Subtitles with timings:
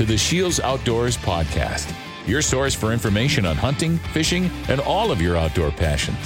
[0.00, 1.94] To the Scheels Outdoors Podcast,
[2.26, 6.16] your source for information on hunting, fishing, and all of your outdoor passions.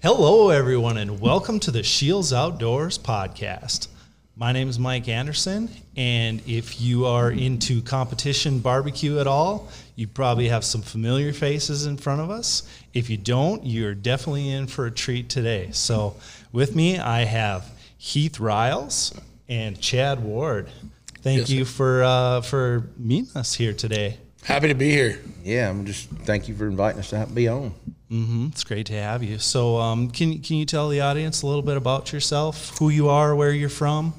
[0.00, 3.88] Hello, everyone, and welcome to the Scheels Outdoors podcast.
[4.34, 10.08] My name is Mike Anderson, and if you are into competition barbecue at all, you
[10.08, 12.62] probably have some familiar faces in front of us.
[12.94, 15.68] If you don't, you're definitely in for a treat today.
[15.72, 16.16] So,
[16.50, 19.12] with me, I have Heath Riles
[19.50, 20.68] and Chad Ward.
[21.20, 21.70] Thank Yes, you sir.
[21.72, 24.16] for uh, for meeting us here today.
[24.44, 25.20] Happy to be here.
[25.44, 27.74] Yeah, I'm just thank you for inviting us to be on.
[28.08, 29.38] hmm It's great to have you.
[29.38, 33.10] So, um, can can you tell the audience a little bit about yourself, who you
[33.10, 34.14] are, where you're from?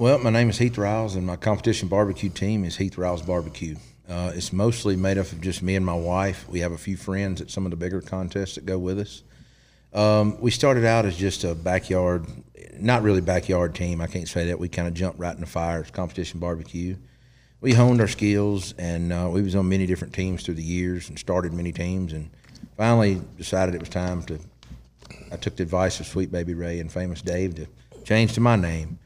[0.00, 3.76] Well, my name is Heath Riles, and my competition barbecue team is Heath Riles Barbecue.
[4.08, 6.48] Uh, it's mostly made up of just me and my wife.
[6.48, 9.22] We have a few friends at some of the bigger contests that go with us.
[9.92, 12.24] Um, we started out as just a backyard,
[12.78, 14.00] not really backyard team.
[14.00, 14.58] I can't say that.
[14.58, 15.82] We kind of jumped right in the fire.
[15.82, 16.96] It's competition barbecue.
[17.60, 21.10] We honed our skills, and uh, we was on many different teams through the years,
[21.10, 22.30] and started many teams, and
[22.74, 24.40] finally decided it was time to.
[25.30, 27.66] I took the advice of Sweet Baby Ray and Famous Dave to
[28.04, 28.98] change to my name.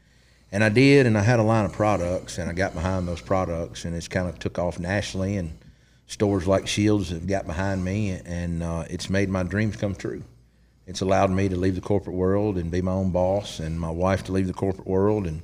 [0.51, 3.21] And I did, and I had a line of products, and I got behind those
[3.21, 5.57] products, and it's kind of took off nationally, and
[6.07, 10.23] stores like Scheels have got behind me, and uh, it's made my dreams come true.
[10.87, 13.89] It's allowed me to leave the corporate world and be my own boss, and my
[13.89, 15.41] wife to leave the corporate world, and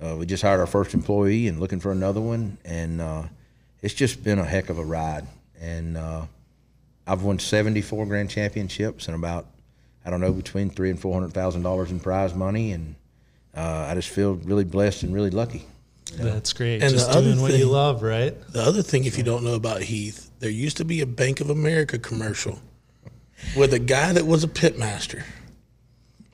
[0.00, 3.22] uh, we just hired our first employee and looking for another one, and uh,
[3.80, 5.26] it's just been a heck of a ride.
[5.60, 6.26] And uh,
[7.06, 9.46] I've won 74 grand championships and about
[10.04, 12.96] I don't know between three and four hundred thousand dollars in prize money, and
[13.56, 15.64] uh, I just feel really blessed and really lucky.
[16.16, 16.82] That's great.
[16.82, 18.34] And Just the other doing what you love, right?
[18.52, 21.40] The other thing, if you don't know about Heath, there used to be a Bank
[21.40, 22.58] of America commercial
[23.56, 25.24] with a guy that was a pitmaster.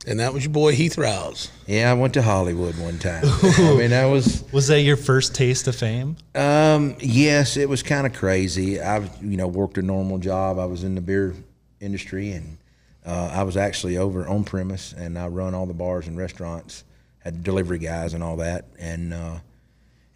[0.07, 1.51] And that was your boy Heath Riles.
[1.67, 3.23] Yeah, I went to Hollywood one time.
[3.43, 6.17] I mean, that was Was that your first taste of fame?
[6.35, 8.81] um, yes, it was kind of crazy.
[8.81, 10.59] I you know worked a normal job.
[10.59, 11.35] I was in the beer
[11.81, 12.57] industry, and
[13.05, 16.85] uh, I was actually over on premise, and I run all the bars and restaurants,
[17.25, 19.13] had delivery guys and all that, and.
[19.15, 19.39] Uh,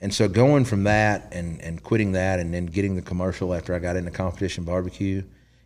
[0.04, 3.72] And so going from that and, and quitting that and then getting the commercial after
[3.72, 5.22] I got into competition barbecue,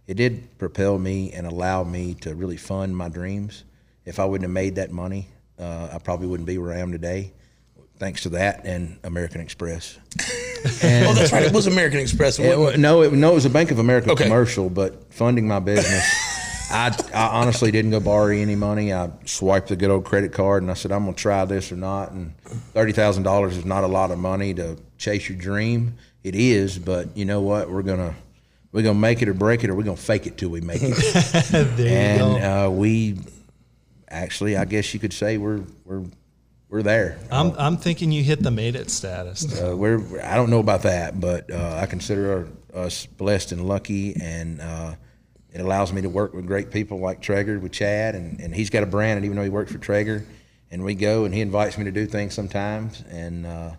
[0.07, 3.65] it did propel me and allow me to really fund my dreams.
[4.05, 6.93] If I wouldn't have made that money, uh, I probably wouldn't be where I am
[6.93, 7.33] today,
[7.99, 9.97] thanks to that and American Express.
[10.67, 11.45] Oh, that's right.
[11.45, 12.39] It was American Express.
[12.39, 14.25] It It wasn't- wa- no, it, no, it was a Bank of America Okay.
[14.25, 16.05] commercial, but funding my business,
[16.71, 18.93] I, I honestly didn't go borrow any money.
[18.93, 21.71] I swiped the good old credit card and I said, I'm going to try this
[21.71, 22.11] or not.
[22.11, 22.35] And
[22.75, 25.95] $30,000 is not a lot of money to chase your dream.
[26.25, 27.71] It is, but you know what?
[27.71, 28.15] We're going to.
[28.73, 30.83] We're gonna make it or break it, or we're gonna fake it till we make
[30.83, 30.95] it.
[31.51, 32.37] there you go.
[32.37, 33.17] and uh, we,
[34.11, 36.05] actually, I guess you could say we're we're
[36.69, 37.19] we're there.
[37.31, 39.63] I'm, I'm thinking you hit the made it status.
[39.63, 44.15] Uh, we're I don't know about that, but uh, I consider us blessed and lucky,
[44.21, 44.97] and uh,
[45.57, 48.69] it allows me to work with great people like Traeger with Chad, and, and he's
[48.69, 50.27] got a brand, and even though he works for Traeger,
[50.71, 53.71] and we go and he invites me to do things sometimes, and uh,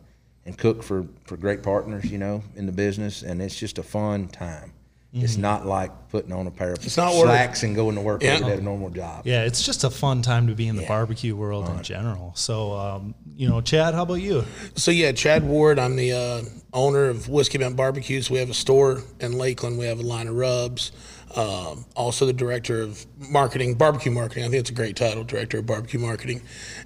[0.45, 3.83] and cook for for great partners, you know, in the business, and it's just a
[3.83, 4.73] fun time.
[5.13, 7.23] It's not like putting on a pair of It's not work.
[7.23, 8.33] slacks and going to work Yeah.
[8.35, 9.25] every day, a normal job.
[9.25, 10.89] Yeah, it's just a fun time to be in the Yeah.
[10.89, 12.33] barbecue world in general.
[12.35, 14.44] So, um, you know, Chad, how about you?
[14.75, 18.29] So, yeah, Chad Ward, I'm the uh, owner of Whiskey Bent Barbecues.
[18.29, 19.79] We have a store in Lakeland.
[19.79, 20.91] We have a line of rubs.
[21.35, 24.45] Um, also, the director of marketing, barbecue marketing.
[24.45, 26.41] I think it's a great title, director of barbecue marketing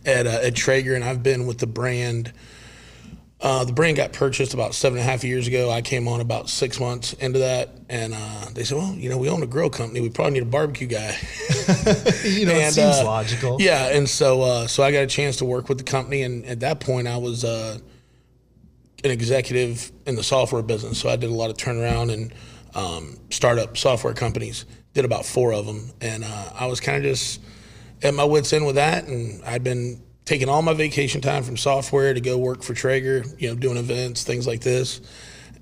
[0.05, 0.95] at, uh, at Traeger.
[0.95, 2.33] And I've been with the brand.
[3.39, 5.71] Uh, the brand got purchased about seven and a half years ago.
[5.71, 9.17] I came on about six months into that, and uh, they said, "Well, you know,
[9.17, 9.99] we own a grill company.
[9.99, 11.17] We probably need a barbecue guy."
[12.23, 13.57] You know, it seems uh, logical.
[13.59, 16.45] Yeah, and so uh, so I got a chance to work with the company, and
[16.45, 17.79] at that point, I was uh,
[19.03, 20.99] an executive in the software business.
[20.99, 22.33] So I did a lot of turnaround and
[22.75, 24.65] um, startup software companies.
[24.93, 27.39] Did about four of them, and uh, I was kind of just
[28.03, 31.57] at my wits end with that, and I'd been taking all my vacation time from
[31.57, 35.01] software to go work for Traeger, you know, doing events, things like this.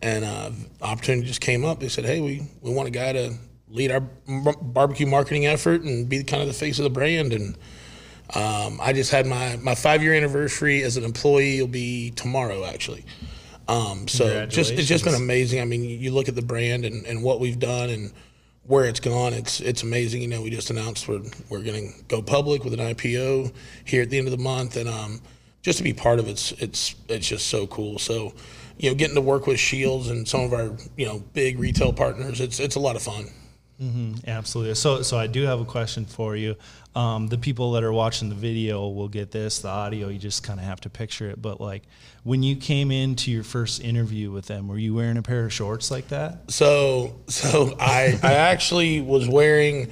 [0.02, 0.52] And uh,
[0.82, 1.80] opportunity just came up.
[1.80, 3.36] They said, "Hey, we we want a guy to
[3.68, 7.58] lead our barbecue marketing effort and be kind of the face of the brand." And
[8.34, 11.60] um, I just had my my five year anniversary as an employee.
[11.60, 13.06] Will be tomorrow, actually.
[13.70, 15.62] Um, so just it's just been amazing.
[15.62, 18.12] I mean, you, look at the brand and, and what we've done and
[18.64, 19.34] where it's gone.
[19.34, 20.24] It's it's amazing.
[20.24, 23.54] You know, we just announced we're we're going to go public with an IPO
[23.86, 25.22] here at the end of the month, and um,
[25.62, 28.00] just to be part of it's it's it's just so cool.
[28.00, 28.34] So,
[28.80, 31.94] you know, getting to work with Scheels and some of our you know big retail
[31.94, 33.28] partners, it's it's a lot of fun.
[34.28, 34.76] Absolutely.
[34.76, 36.56] So, so I do have a question for you.
[36.96, 39.60] Um, the people that are watching the video will get this.
[39.60, 41.42] The audio, you just kind of have to picture it.
[41.42, 41.84] But like,
[42.24, 45.54] when you came into your first interview with them, were you wearing a pair of
[45.54, 46.52] shorts like that?
[46.52, 49.92] So, so I, I actually was wearing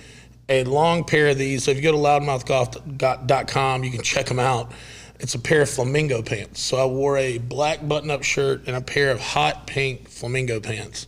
[0.50, 1.64] a long pair of these.
[1.64, 4.72] So if you go to loudmouthgolf.com, you can check them out.
[5.20, 6.62] It's a pair of flamingo pants.
[6.62, 11.08] So I wore a black button-up shirt and a pair of hot pink flamingo pants,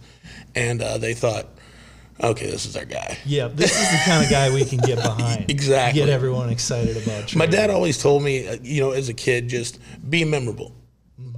[0.55, 1.47] and uh, they thought,
[2.21, 3.17] okay, this is our guy.
[3.25, 5.49] Yeah, this is the kind of guy we can get behind.
[5.49, 6.01] Exactly.
[6.01, 7.35] Get everyone excited about.
[7.35, 9.79] My dad always told me, uh, you know, as a kid, just
[10.09, 10.75] be memorable.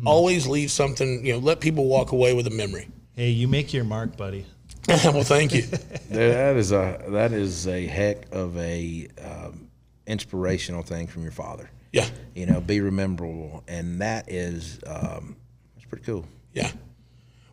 [0.05, 2.87] Always leave something, you know, let people walk away with a memory.
[3.13, 4.45] Hey, you make your mark, buddy.
[4.87, 5.63] well, thank you.
[6.09, 9.69] That is a that is a heck of a um,
[10.07, 11.69] inspirational thing from your father.
[11.93, 15.35] Yeah, You know, be rememberable, and that is um,
[15.75, 16.25] that's pretty cool.
[16.53, 16.71] yeah.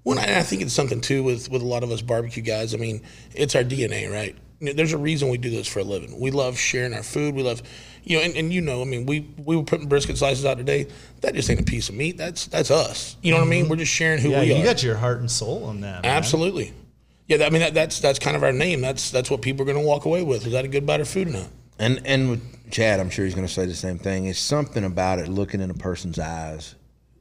[0.09, 2.43] Well, and I I think it's something too with with a lot of us barbecue
[2.43, 2.73] guys.
[2.73, 3.03] I mean,
[3.35, 4.35] it's our DNA, right?
[4.61, 6.19] There's a reason we do this for a living.
[6.19, 7.35] We love sharing our food.
[7.35, 7.63] We love,
[8.03, 10.57] you know, and, and you know, I mean, we we were putting brisket slices out
[10.57, 10.87] today.
[11.21, 12.17] That just ain't a piece of meat.
[12.17, 13.17] That's that's us.
[13.23, 13.65] You know what I mean?
[13.65, 13.71] Mm-hmm.
[13.71, 14.59] We're just sharing who Yeah, we you are.
[14.59, 16.03] You got your heart and soul in that.
[16.03, 16.11] man.
[16.17, 16.73] Absolutely.
[17.27, 18.81] Yeah, that- I mean that, that's that's kind of our name.
[18.81, 20.47] That's that's what people are going to walk away with.
[20.47, 21.49] Is that a good bite of food or not?
[21.79, 24.25] And and with Chad, I'm sure he's going to say the same thing.
[24.25, 26.75] It's something about it looking in a person's eyes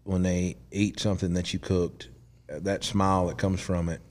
[0.05, 2.07] when they eat something that you cooked,
[2.49, 4.01] that smile that comes from it,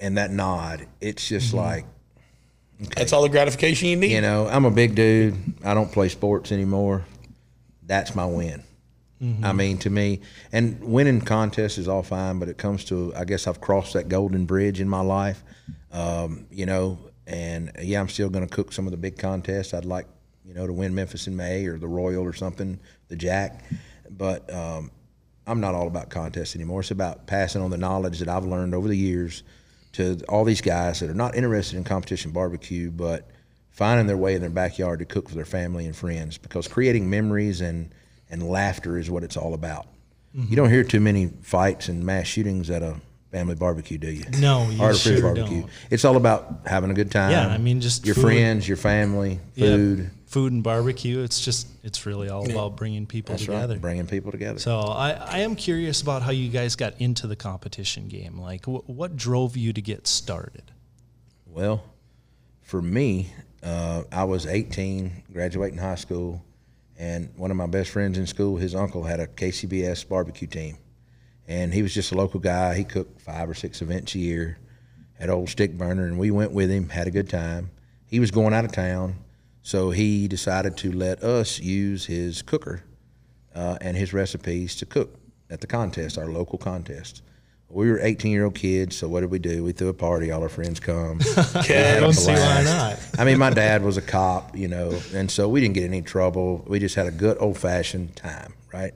[0.00, 0.86] and that nod.
[1.00, 1.86] It's just like
[2.96, 4.12] That's all the gratification you need.
[4.12, 5.36] you know, I'm a big dude.
[5.64, 7.04] I don't play sports anymore.
[7.86, 8.62] That's my win.
[9.42, 10.20] I mean, to me,
[10.52, 14.06] and winning contests is all fine, but it comes to, I guess I've crossed that
[14.10, 15.42] golden bridge in my life,
[15.92, 19.72] um, you know, and yeah, I'm still going to cook some of the big contests.
[19.72, 20.06] I'd like,
[20.44, 22.78] you know, to win Memphis in May or the Royal or something,
[23.08, 23.64] the Jack,
[24.10, 24.90] but um,
[25.46, 26.80] I'm not all about contests anymore.
[26.80, 29.42] It's about passing on the knowledge that I've learned over the years
[29.92, 33.28] to all these guys that are not interested in competition barbecue, but
[33.70, 37.08] finding their way in their backyard to cook for their family and friends because creating
[37.10, 37.92] memories and,
[38.30, 39.86] and laughter is what it's all about.
[40.36, 40.50] Mm-hmm.
[40.50, 42.96] You don't hear too many fights and mass shootings at a
[43.30, 44.24] family barbecue, do you?
[44.38, 45.66] No, you Or at a fish sure don't.
[45.90, 47.32] It's all about having a good time.
[47.32, 48.22] Yeah, I mean, just your food.
[48.22, 50.10] friends, your family, food.
[50.34, 51.20] Food and barbecue.
[51.20, 53.78] It's just it's really all about bringing people That's right, together.
[53.78, 54.58] bringing people together.
[54.58, 58.36] So I, I am curious about how you guys got into the competition game.
[58.40, 60.72] Like, wh- what drove you to get started?
[61.46, 61.84] Well,
[62.62, 63.32] for me,
[63.62, 66.42] uh, I was 18, graduating high school,
[66.98, 70.78] and one of my best friends in school, his uncle had a KCBS barbecue team,
[71.46, 72.74] and he was just a local guy.
[72.74, 74.58] He cooked five or six events a year,
[75.16, 77.70] had old stick burner, and we went with him, had a good time.
[78.08, 79.23] He was going out of town,
[79.64, 82.84] so he decided to let us use his cooker
[83.54, 85.18] uh, and his recipes to cook
[85.48, 87.22] at the contest, our local contest.
[87.70, 89.64] We were 18 year old kids, so what did we do?
[89.64, 90.30] We threw a party.
[90.30, 91.18] All our friends come.
[91.56, 91.96] Okay.
[91.96, 93.00] I don't see why not.
[93.18, 95.94] I mean, my dad was a cop, you know, and so we didn't get in
[95.94, 96.62] any trouble.
[96.66, 98.92] We just had a good old fashioned time, right?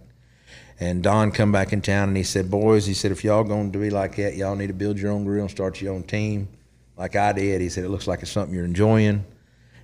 [0.78, 3.72] And Don come back in town and he said, "Boys," he said, "if y'all going
[3.72, 6.02] to be like that, y'all need to build your own grill and start your own
[6.02, 6.48] team,
[6.96, 9.24] like I did." He said, "It looks like it's something you're enjoying."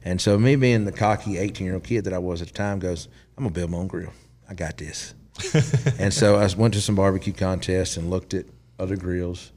[0.05, 2.55] And so, me being the cocky 18 year old kid that I was at the
[2.55, 4.12] time, goes, "I'm gonna build my own grill.
[4.49, 5.14] I got this."
[5.99, 8.45] and so I went to some barbecue contests and looked at
[8.78, 9.50] other grills,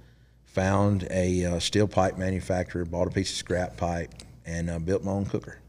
[0.46, 4.14] found a uh, steel pipe manufacturer, bought a piece of scrap pipe,
[4.46, 5.60] and uh, built my own cooker.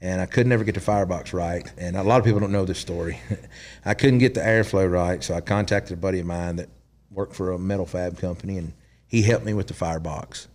[0.00, 2.64] And I could never get the firebox right, and a lot of people don't know
[2.64, 3.20] this story.
[3.84, 6.70] I couldn't get the airflow right, so I contacted a buddy of mine that
[7.10, 8.72] worked for a metal fab company, and
[9.06, 10.48] he helped me with the firebox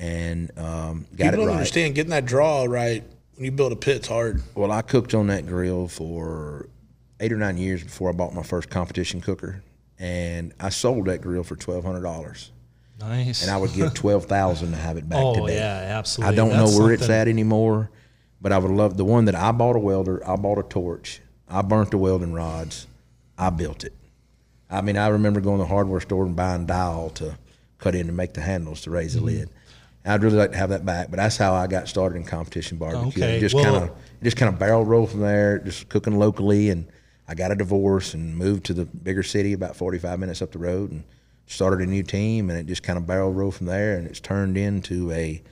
[0.00, 1.52] and um, got People it don't right.
[1.52, 3.04] understand getting that draw right
[3.36, 4.42] when you build a pit's hard.
[4.54, 6.68] Well, I cooked on that grill for
[7.20, 9.62] eight or nine years before I bought my first competition cooker,
[9.98, 12.50] and I sold that grill for twelve hundred dollars.
[12.98, 13.42] Nice.
[13.42, 15.56] And I would give twelve thousand to have it back oh today.
[15.56, 16.32] yeah, absolutely.
[16.32, 17.90] I don't That's know where it's at anymore,
[18.40, 20.26] but I would love the one that I bought a welder.
[20.26, 21.20] I bought a torch.
[21.46, 22.86] I burnt the welding rods.
[23.36, 23.92] I built it.
[24.70, 27.36] I mean, I remember going to the hardware store and buying dowel to
[27.78, 29.50] cut in to make the handles to raise the lid.
[30.04, 32.78] I'd really like to have that back, but that's how I got started in competition
[32.78, 33.22] barbecue.
[33.22, 33.90] Okay, just well- kind of
[34.22, 36.86] just kind of barrel roll from there, just cooking locally, and
[37.28, 40.58] I got a divorce and moved to the bigger city about 45 minutes up the
[40.58, 41.04] road and
[41.46, 44.20] started a new team, and it just kind of barrel roll from there, and it's
[44.20, 45.42] turned into a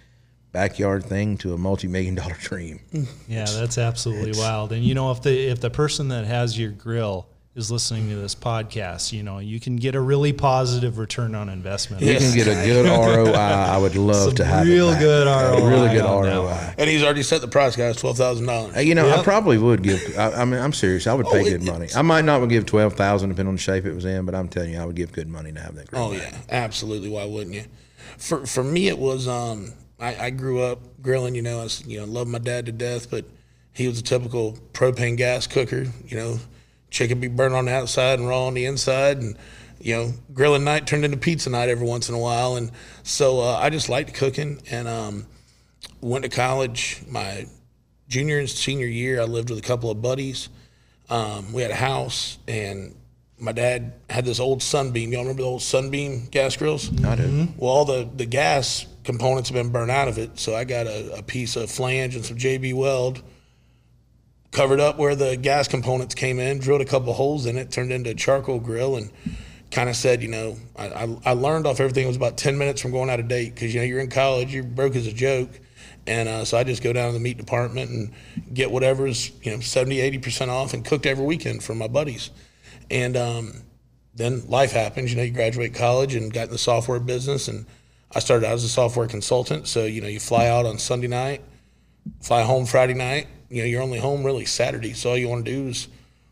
[0.53, 2.81] backyard thing to a multi-million dollar dream.
[3.29, 4.73] Yeah, that's absolutely wild.
[4.73, 7.27] And you know, if the if the person that has your grill
[7.59, 11.49] is listening to this podcast, you know, you can get a really positive return on
[11.49, 12.03] investment.
[12.03, 12.87] You can get a good
[13.27, 13.33] ROI.
[13.35, 15.01] I would love Some to have it real back.
[15.01, 16.75] good A ROI really good on that ROI.
[16.79, 18.83] And he's already set the price, guys, twelve thousand dollars.
[18.85, 20.01] You know, I probably would give.
[20.17, 21.07] I, I mean, I'm serious.
[21.07, 21.89] I would pay Oh, it- good money.
[21.95, 24.35] I might not would give twelve thousand, depending on the shape it was in, but
[24.35, 26.03] I'm telling you, I would give good money to have that grill.
[26.05, 26.33] Oh back.
[26.33, 27.09] yeah, absolutely.
[27.11, 27.65] Why wouldn't you?
[28.17, 31.35] For for me, it was um, I, I grew up grilling.
[31.35, 33.25] You know, I was, you know love my dad to death, but
[33.73, 35.87] he was a typical propane gas cooker.
[36.07, 36.39] You know,
[36.91, 39.37] chicken be burnt on the outside and raw on the inside, and
[39.81, 42.57] you know, grilling night turned into pizza night every once in a while.
[42.57, 45.27] And so uh, I just liked cooking, and um,
[46.01, 47.03] went to college.
[47.09, 47.47] My
[48.09, 50.49] junior and senior year, I lived with a couple of buddies.
[51.11, 52.95] Um, we had a house, and
[53.39, 55.13] my dad had this old Sunbeam.
[55.13, 56.91] Y'all remember the old Sunbeam gas grills?
[57.05, 57.49] I do.
[57.57, 60.39] Well, all the, the gas components have been burned out of it.
[60.39, 63.23] So I got a, a piece of flange and some JB Weld,
[64.51, 67.93] covered up where the gas components came in, drilled a couple holes in it, turned
[67.93, 69.11] into a charcoal grill, and
[69.71, 72.05] kind of said, you know, I, I, I learned off everything.
[72.05, 74.11] It was about 10 minutes from going out of date because, you know, you're in
[74.11, 75.51] college, you're broke as a joke.
[76.07, 78.13] And uh, so I just go down to the meat department and
[78.55, 82.31] get whatever's, you know, 70, 80% off and cooked every weekend for my buddies.
[82.91, 83.53] And um,
[84.15, 85.11] then life happens.
[85.11, 87.49] You know, you graduate college and got in the software business.
[87.49, 87.67] And
[88.15, 89.69] I started out as a software consultant.
[89.69, 91.43] So, you know, you fly out on Sunday night,
[92.23, 93.29] fly home Friday night.
[93.49, 94.93] You know, you're only home really Saturday.
[94.93, 95.89] So all you want to do is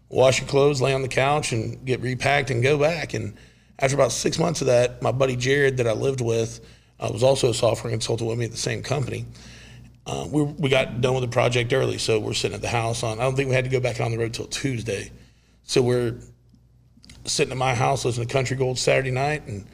[0.09, 3.15] wash your clothes, lay on the couch, and get repacked and go back.
[3.15, 3.37] And
[3.79, 6.61] after about six months of that, my buddy Jared that I lived with
[7.01, 9.27] uh, was also a software consultant with me at the same company.
[10.07, 13.03] Uh, we, we got done with the project early, so we're sitting at the house
[13.03, 13.19] on.
[13.19, 15.11] I don't think we had to go back on the road till Tuesday,
[15.65, 16.15] so we're
[17.25, 19.67] sitting at my house listening to Country Gold Saturday night, and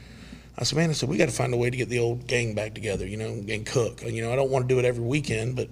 [0.56, 2.26] I said, "Man, I said we got to find a way to get the old
[2.26, 4.02] gang back together, you know, and cook.
[4.02, 5.68] You know, I don't want to do it every weekend, but."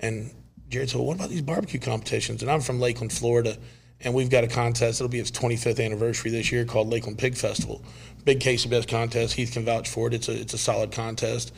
[0.00, 0.30] And
[0.74, 3.56] Jared said, well, "What about these barbecue competitions?" And I'm from Lakeland, Florida,
[4.00, 5.00] and we've got a contest.
[5.00, 7.82] It'll be its 25th anniversary this year called Lakeland Pig Festival.
[8.24, 9.34] Big KCBS contest.
[9.34, 10.14] Heath can vouch for it.
[10.14, 11.52] It's a it's a solid contest,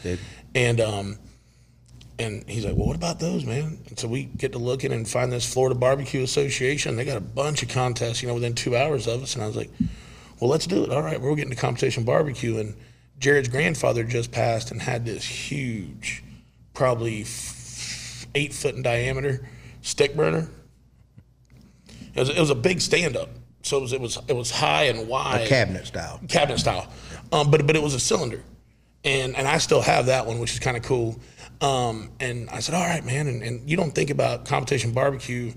[0.54, 1.18] and um,
[2.18, 3.78] and he's like, well, what about those, man?
[3.88, 6.96] And so we get to looking and find this Florida Barbecue Association.
[6.96, 9.34] They got a bunch of contests, you know, within two hours of us.
[9.34, 9.70] And I was like,
[10.40, 10.90] well, let's do it.
[10.90, 12.58] All right, we're getting to competition barbecue.
[12.58, 12.74] And
[13.18, 16.24] Jared's grandfather just passed and had this huge,
[16.72, 17.24] probably
[18.36, 19.48] eight foot in diameter
[19.80, 20.48] stick burner.
[22.14, 23.30] It was, it was a big stand up.
[23.62, 26.20] So it was, it was it was high and wide A cabinet style.
[26.28, 26.86] cabinet style,
[27.32, 28.40] um, but but it was a cylinder,
[29.02, 31.18] and and I still have that one, which is kind of cool.
[31.60, 35.52] Um, and I said, all right, man, and, and you don't think about competition barbecue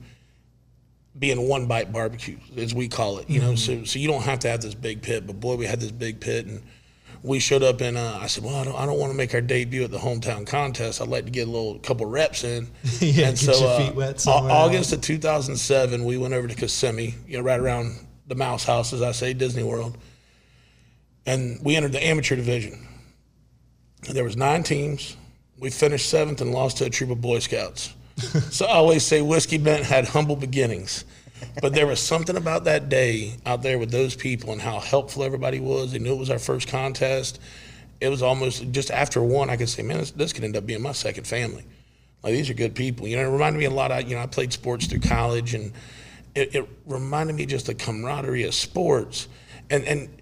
[1.19, 3.53] being one bite barbecue, as we call it, you know.
[3.53, 5.91] So so you don't have to have this big pit, but boy, we had this
[5.91, 6.63] big pit, and
[7.23, 9.33] we showed up, and uh, I said, well, I don't, I don't want to make
[9.33, 11.01] our debut at the hometown contest.
[11.01, 12.67] I'd like to get a little couple reps in.
[12.99, 16.47] Yeah, and get so your uh, feet wet somewhere August of 2007, we went over
[16.47, 19.97] to Kissimmee, you know, right around the Mouse House, as I say, Disney World,
[21.25, 22.87] and we entered the amateur division.
[24.11, 25.17] There was nine teams.
[25.59, 27.93] We finished seventh and lost to a troop of Boy Scouts.
[28.51, 31.05] so I always say Whiskey Bent had humble beginnings.
[31.61, 35.23] But there was something about that day out there with those people and how helpful
[35.23, 35.91] everybody was.
[35.91, 37.39] They knew it was our first contest.
[38.01, 40.65] It was almost just after one, I could say, man, this, this could end up
[40.65, 41.65] being my second family.
[42.23, 43.07] Like these are good people.
[43.07, 45.53] You know, it reminded me a lot of, you know, I played sports through college
[45.53, 45.71] and
[46.35, 49.27] it, it reminded me just the camaraderie of sports.
[49.69, 50.21] And and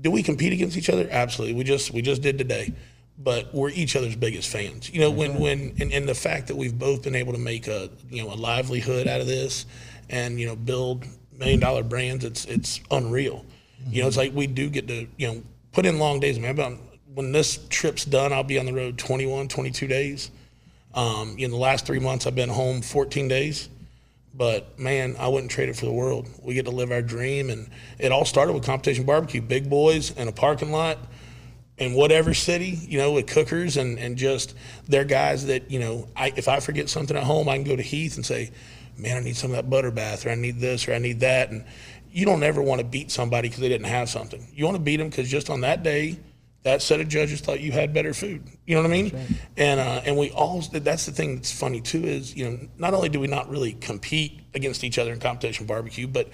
[0.00, 1.08] do we compete against each other?
[1.10, 1.54] Absolutely.
[1.56, 2.72] We just we just did today.
[3.20, 4.88] But we're each other's biggest fans.
[4.92, 5.42] You know, when mm-hmm.
[5.42, 8.32] when and, and the fact that we've both been able to make a you know
[8.32, 9.66] a livelihood out of this
[10.10, 11.04] and you know build
[11.38, 13.44] million dollar brands, it's it's unreal.
[13.90, 16.38] You know, it's like we do get to, you know, put in long days.
[16.38, 16.78] Man, about
[17.14, 20.30] when this trip's done, I'll be on the road 21, 22 days.
[20.94, 23.68] Um, in the last three months, I've been home 14 days.
[24.34, 26.28] But man, I wouldn't trade it for the world.
[26.42, 30.10] We get to live our dream, and it all started with competition barbecue, big boys
[30.10, 30.98] in a parking lot
[31.78, 34.54] in whatever city, you know, with cookers and, and just
[34.88, 37.76] they're guys that, you know, I, if I forget something at home, I can go
[37.76, 38.50] to Heath and say,
[38.98, 41.20] man, I need some of that butter bath or I need this or I need
[41.20, 41.50] that.
[41.50, 41.64] And
[42.10, 44.46] you don't ever want to beat somebody because they didn't have something.
[44.52, 46.18] You want to beat them because just on that day,
[46.64, 48.42] that set of judges thought you had better food.
[48.66, 49.38] You know what I mean?
[49.56, 52.94] And uh, and we all that's the thing that's funny too is you know not
[52.94, 56.28] only do we not really compete against each other in competition barbecue, but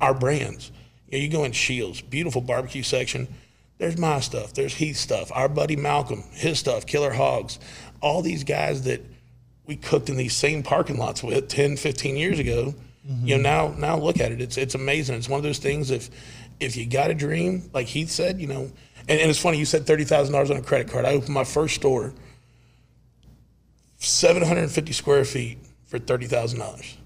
[0.00, 0.70] our brands.
[1.08, 3.26] You, know, you go in Scheels, beautiful barbecue section.
[3.78, 4.52] There's my stuff.
[4.52, 5.32] There's Heath's stuff.
[5.34, 6.86] Our buddy Malcolm, his stuff.
[6.86, 7.58] Killer Hogs.
[8.00, 9.04] All these guys that
[9.70, 12.74] we cooked in these same parking lots with 10, 15 years ago.
[13.22, 14.40] You know now now look at it.
[14.40, 15.14] It's it's amazing.
[15.14, 15.90] It's one of those things.
[15.90, 16.10] If
[16.58, 18.70] if you got a dream, like Heath said, you know,
[19.08, 21.04] and, and it's funny you said thirty thousand dollars on a credit card.
[21.04, 22.12] I opened my first store,
[23.96, 26.98] seven hundred and fifty square feet for thirty thousand dollars.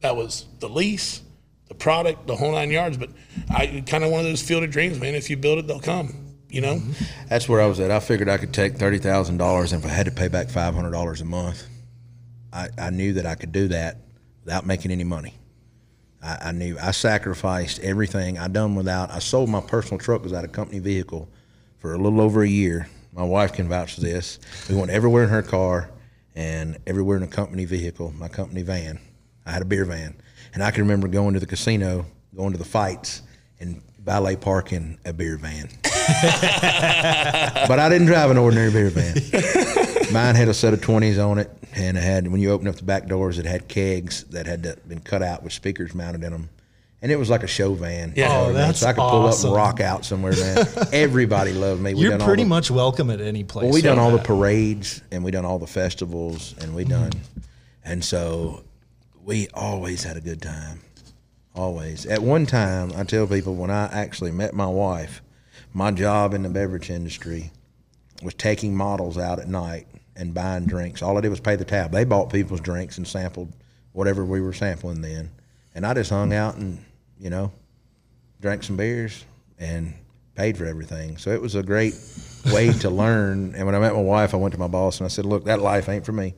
[0.00, 1.22] That was the lease,
[1.66, 2.96] the product, the whole nine yards.
[2.96, 3.10] But
[3.50, 5.14] I kind of one of those field of dreams, man.
[5.14, 6.36] If you build it, they'll come.
[6.48, 6.82] You know.
[7.28, 7.90] That's where I was at.
[7.90, 10.48] I figured I could take thirty thousand dollars, and if I had to pay back
[10.48, 11.66] five hundred dollars a month,
[12.52, 13.98] I, I knew that I could do that
[14.44, 15.34] without making any money.
[16.22, 19.10] I, I knew I sacrificed everything I done without.
[19.10, 21.28] I sold my personal truck was out a company vehicle
[21.78, 24.38] for a little over a year My wife can vouch for this.
[24.70, 25.90] We went everywhere in her car
[26.34, 28.98] and everywhere in a company vehicle, my company van.
[29.44, 30.14] I had a beer van.
[30.54, 33.22] And I can remember going to the casino, going to the fights,
[33.60, 35.68] and valet parking a beer van.
[35.82, 39.14] but I didn't drive an ordinary beer van.
[40.12, 42.76] Mine had a set of 20s on it, and it had, when you open up
[42.76, 46.32] the back doors, it had kegs that had been cut out with speakers mounted in
[46.32, 46.50] them.
[47.00, 48.12] And it was like a show van.
[48.14, 48.28] Yeah.
[48.30, 49.50] Oh, that's so I could pull awesome.
[49.50, 50.66] up and rock out somewhere, man.
[50.92, 51.94] Everybody loved me.
[51.94, 53.64] We You're pretty the- much welcome at any place.
[53.64, 57.10] well, we done all the parades and we done all the festivals and we done,
[57.10, 57.40] mm-hmm.
[57.84, 58.62] and so
[59.24, 60.80] we always had a good time.
[61.54, 62.06] Always.
[62.06, 65.22] At one time, I tell people when I actually met my wife,
[65.74, 67.50] my job in the beverage industry
[68.22, 71.02] was taking models out at night and buying drinks.
[71.02, 71.92] All I did was pay the tab.
[71.92, 73.52] They bought people's drinks and sampled
[73.92, 75.30] whatever we were sampling then,
[75.74, 76.84] and I just hung out and
[77.18, 77.52] you know
[78.40, 79.24] drank some beers
[79.58, 79.94] and
[80.34, 81.16] paid for everything.
[81.16, 81.94] So it was a great
[82.52, 83.54] way to learn.
[83.54, 85.44] And when I met my wife, I went to my boss and I said, "Look,
[85.44, 86.34] that life ain't for me.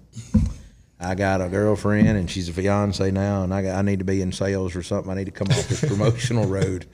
[1.01, 4.05] I got a girlfriend and she's a fiance now, and I got, I need to
[4.05, 5.11] be in sales or something.
[5.11, 6.87] I need to come off this promotional road."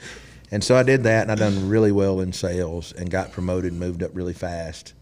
[0.52, 3.70] And so I did that, and I done really well in sales and got promoted
[3.70, 4.94] and moved up really fast.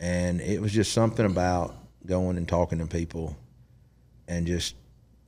[0.00, 1.74] And it was just something about
[2.06, 3.36] going and talking to people
[4.28, 4.74] and just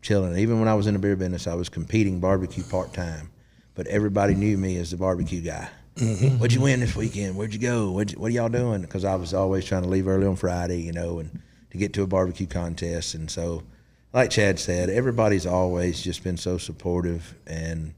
[0.02, 0.36] chilling.
[0.38, 3.30] Even when I was in the beer business, I was competing barbecue part time,
[3.74, 5.68] but everybody knew me as the barbecue guy.
[5.96, 6.38] Mm-hmm.
[6.38, 7.36] What'd you win this weekend?
[7.36, 7.90] Where'd you go?
[7.90, 8.82] What'd you, what are y'all doing?
[8.82, 11.94] Because I was always trying to leave early on Friday, you know, and to get
[11.94, 13.14] to a barbecue contest.
[13.14, 13.62] And so,
[14.12, 17.94] like Chad said, everybody's always just been so supportive and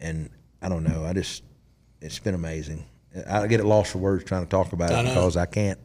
[0.00, 0.28] and
[0.60, 1.04] I don't know.
[1.04, 1.42] I just
[2.02, 2.84] it's been amazing.
[3.28, 5.14] I get it lost for words trying to talk about it know.
[5.14, 5.78] because I can't.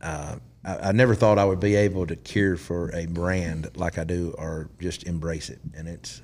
[0.00, 3.98] Uh, I, I never thought I would be able to care for a brand like
[3.98, 6.22] I do, or just embrace it, and it's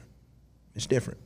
[0.74, 1.20] it's different.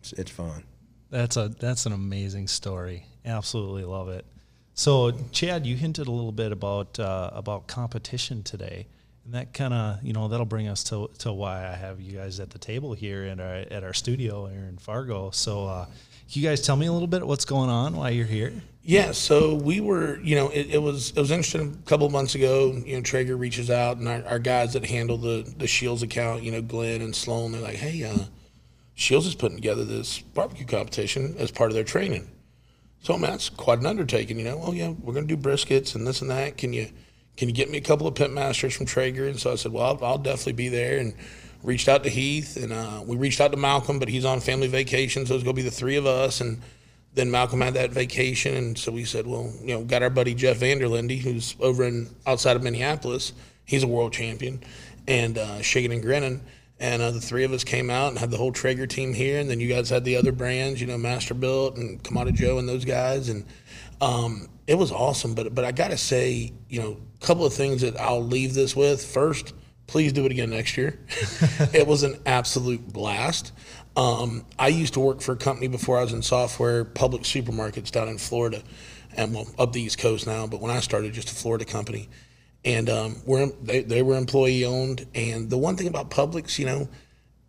[0.00, 0.64] It's it's fun.
[1.10, 3.06] That's a that's an amazing story.
[3.24, 4.26] Absolutely love it.
[4.74, 8.88] So, Chad, you hinted a little bit about uh, about competition today,
[9.24, 12.16] and that kind of you know that'll bring us to, to why I have you
[12.16, 15.30] guys at the table here at our at our studio here in Fargo.
[15.30, 15.86] So, uh,
[16.30, 18.52] can you guys tell me a little bit what's going on while you're here?
[18.82, 21.78] Yeah, so we were, you know, it, it was it was interesting.
[21.82, 24.84] A couple of months ago, you know, Traeger reaches out, and our, our guys that
[24.84, 28.24] handle the the Scheels account, you know, Glenn and Sloan, they're like, "Hey, uh,
[28.94, 32.30] Scheels is putting together this barbecue competition as part of their training."
[33.00, 34.58] So, man, that's quite an undertaking, you know.
[34.58, 36.58] Well, yeah, we're going to do briskets and this and that.
[36.58, 36.88] Can you
[37.36, 39.26] can you get me a couple of pit masters from Traeger?
[39.26, 40.98] And so I said, well, I'll, I'll definitely be there.
[40.98, 41.14] And
[41.64, 44.68] reached out to Heath, and uh, we reached out to Malcolm, but he's on family
[44.68, 46.40] vacation, so it's to be the three of us.
[46.40, 46.60] And
[47.14, 50.34] then Malcolm had that vacation, and so we said, well, you know, got our buddy
[50.34, 53.32] Jeff Vanderlinde, who's over in outside of Minneapolis.
[53.64, 54.62] He's a world champion,
[55.08, 56.44] and uh, shaking and grinning.
[56.80, 59.40] And uh, the three of us came out and had the whole Traeger team here,
[59.40, 62.68] and then you guys had the other brands, you know, Masterbuilt and Kamado Joe and
[62.68, 63.46] those guys, and
[64.02, 65.34] um, it was awesome.
[65.34, 68.76] But but I gotta say, you know, a couple of things that I'll leave this
[68.76, 69.02] with.
[69.02, 69.54] First,
[69.86, 70.98] please do it again next year.
[71.72, 73.52] it was an absolute blast.
[73.96, 77.90] Um, I used to work for a company before I was in software, Publix supermarkets
[77.90, 78.62] down in Florida,
[79.16, 80.46] and well, up the East Coast now.
[80.46, 82.08] But when I started, just a Florida company,
[82.64, 85.06] and um, we're they, they were employee owned.
[85.14, 86.88] And the one thing about Publix, you know,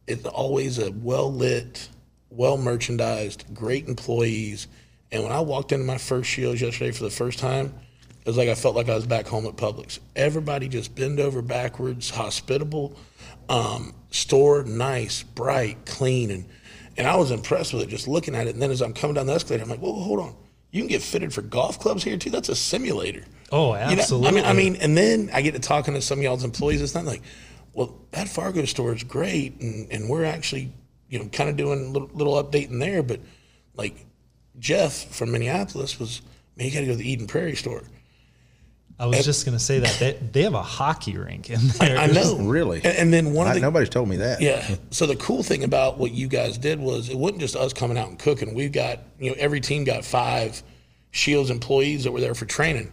[0.08, 1.90] it's always a well lit,
[2.30, 4.68] well merchandised, great employees.
[5.12, 7.74] And when I walked into my first Shields yesterday for the first time,
[8.26, 10.00] it was like I felt like I was back home at Publix.
[10.16, 12.98] Everybody just bend over backwards, hospitable,
[13.50, 16.46] um, store nice, bright, clean, and
[16.98, 18.56] and I was impressed with it just looking at it.
[18.56, 20.36] And then as I'm coming down the escalator, I'm like, whoa, hold on,
[20.72, 22.32] you can get fitted for golf clubs here too.
[22.32, 23.24] That's a simulator.
[23.52, 24.30] Oh, You know, absolutely.
[24.30, 26.82] I mean, I mean, and then I get to talking to some of y'all's employees.
[26.82, 27.22] It's not like,
[27.74, 30.74] well, that Fargo store is great, and, and we're actually,
[31.10, 33.04] you know, kind of doing a little, little update in there.
[33.04, 33.20] But
[33.76, 34.04] like
[34.58, 36.24] Jeff from Minneapolis was,
[36.58, 37.84] man, you got to go to the Eden Prairie store.
[38.98, 39.22] I was eh.
[39.24, 41.98] just going to say that they, they have a hockey rink in there.
[41.98, 42.78] I know, Really?
[42.78, 44.42] And, and then one I, of the nobody's told me that.
[44.42, 44.76] Yeah.
[44.90, 47.98] So the cool thing about what you guys did was it wasn't just us coming
[47.98, 48.54] out and cooking.
[48.54, 50.64] We've got, you know, every team got five
[51.12, 52.92] Scheels employees that were there for training.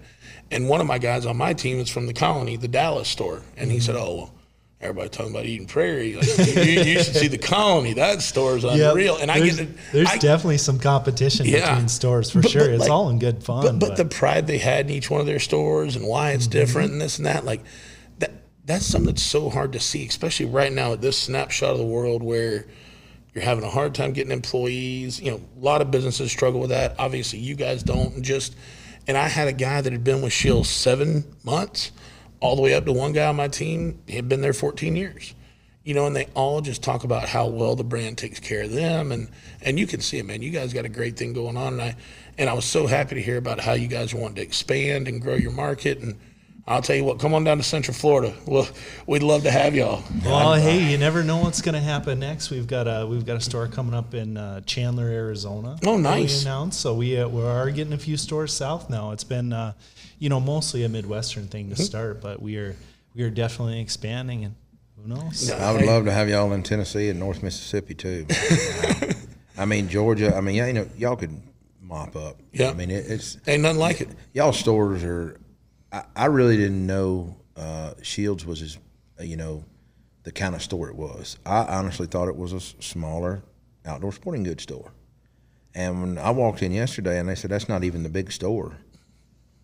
[0.51, 3.43] And one of my guys on my team is from the colony, the Dallas store.
[3.57, 3.85] And he mm-hmm.
[3.85, 4.35] said, Oh, well,
[4.83, 6.14] everybody talking about Eden Prairie.
[6.14, 7.92] Like, you, you should see the colony.
[7.95, 8.75] That store is Yep.
[8.92, 9.16] unreal.
[9.16, 9.77] And I there's, get it.
[9.92, 11.71] there's I, definitely some competition Yeah.
[11.71, 12.62] between stores for But- sure.
[12.62, 13.62] but it's like- all in good fun.
[13.62, 16.37] but, but the pride they had in each one of their stores and why Mm-hmm.
[16.37, 17.61] it's different and this and that, like
[18.18, 18.33] that
[18.66, 21.85] that's something that's so hard to see, especially right now at this snapshot of the
[21.87, 22.66] world where
[23.35, 25.21] you're having a hard time getting employees.
[25.21, 26.95] You know, a lot of businesses struggle with that.
[26.99, 28.14] Obviously, you guys don't.
[28.16, 28.55] And just
[29.07, 31.90] and I had a guy that had been with Shield seven months,
[32.43, 34.03] all the way up to one guy on my team.
[34.07, 35.35] He had been there 14 years.
[35.85, 38.71] you know, and they all just talk about how well the brand takes care of
[38.73, 39.29] them, and
[39.63, 40.41] and you can see it, man.
[40.43, 41.97] You guys got a great thing going on, and I
[42.39, 45.21] and I was so happy to hear about how you guys want to expand and
[45.21, 46.19] grow your market, and
[46.69, 48.33] I'll tell you what, come on down to Central Florida.
[48.47, 48.69] Well,
[49.09, 50.05] we'd love to have y'all.
[50.25, 52.51] Well, hey, you never know what's going to happen next.
[52.51, 55.77] We've got a we've got a store coming up in uh, Chandler, Arizona.
[55.85, 56.43] Oh, that we nice.
[56.43, 56.81] announced.
[56.81, 59.11] So we uh, we are getting a few stores south now.
[59.11, 59.73] It's been uh,
[60.23, 61.75] you know mostly a midwestern thing Mm-hmm.
[61.75, 62.77] to start, but we are
[63.15, 64.55] we are definitely expanding, and
[64.97, 65.51] who knows?
[65.51, 68.27] I would love to have y'all in Tennessee and North Mississippi too.
[69.59, 70.35] I mean Georgia.
[70.37, 71.37] I mean, yeah, you know, y'all could
[71.81, 72.39] mop up.
[72.53, 72.71] Yeah.
[72.71, 74.09] I mean, it, it's Ain't nothing like it.
[74.33, 75.39] y'all stores are.
[75.91, 78.79] I, I really didn't know uh, Scheels was as
[79.21, 79.65] uh, you know
[80.23, 81.37] the kind of store it was.
[81.45, 83.43] I honestly thought it was a smaller
[83.85, 84.93] outdoor sporting goods store.
[85.75, 88.77] And when I walked in yesterday, and they said that's not even the big store.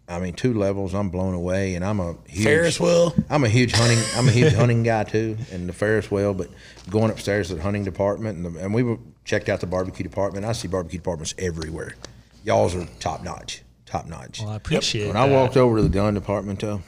[0.08, 0.94] I mean, two levels.
[0.94, 3.14] I'm blown away, and I'm a huge Ferris wheel.
[3.28, 3.98] I'm a huge hunting.
[4.16, 6.32] I'm a huge hunting guy too, and the Ferris wheel.
[6.32, 6.48] But
[6.88, 10.02] going upstairs to the hunting department, and, the, and we were checked out the barbecue
[10.02, 10.46] department.
[10.46, 11.94] I see barbecue departments everywhere.
[12.42, 14.40] Y'all's are top notch, top notch.
[14.40, 15.06] Well, I appreciate it.
[15.08, 15.28] When that.
[15.28, 16.80] I walked over to the gun department though,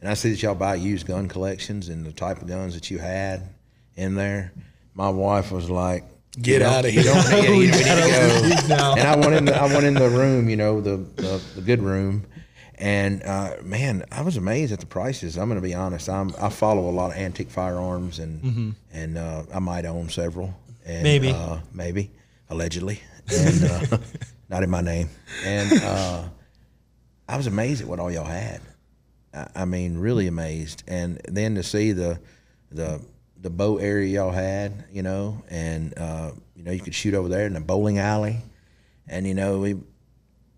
[0.00, 2.90] and I see that y'all buy used gun collections and the type of guns that
[2.90, 3.48] you had
[3.96, 4.52] in there,
[4.94, 6.04] my wife was like,
[6.40, 7.50] Get "You don't- outta You here." don't need it.
[7.52, 9.44] You need to go." And I went in.
[9.46, 10.48] The, I went in the room.
[10.48, 12.26] You know, the the, the good room.
[12.80, 15.36] And uh, man, I was amazed at the prices.
[15.36, 16.08] I'm going to be honest.
[16.08, 20.54] I'm, I follow a lot of antique firearms, and and uh, I might own several.
[20.86, 21.30] And, Maybe.
[21.32, 22.10] uh, maybe,
[22.48, 23.98] allegedly, and uh,
[24.48, 25.10] not in my name.
[25.44, 26.24] And uh,
[27.28, 28.60] I was amazed at what all y'all had.
[29.34, 30.84] I, I mean, really amazed.
[30.86, 32.20] And then to see the
[32.70, 33.02] the
[33.40, 37.28] the bow area y'all had, you know, and uh, you know you could shoot over
[37.28, 38.38] there in the bowling alley,
[39.06, 39.74] and you know we,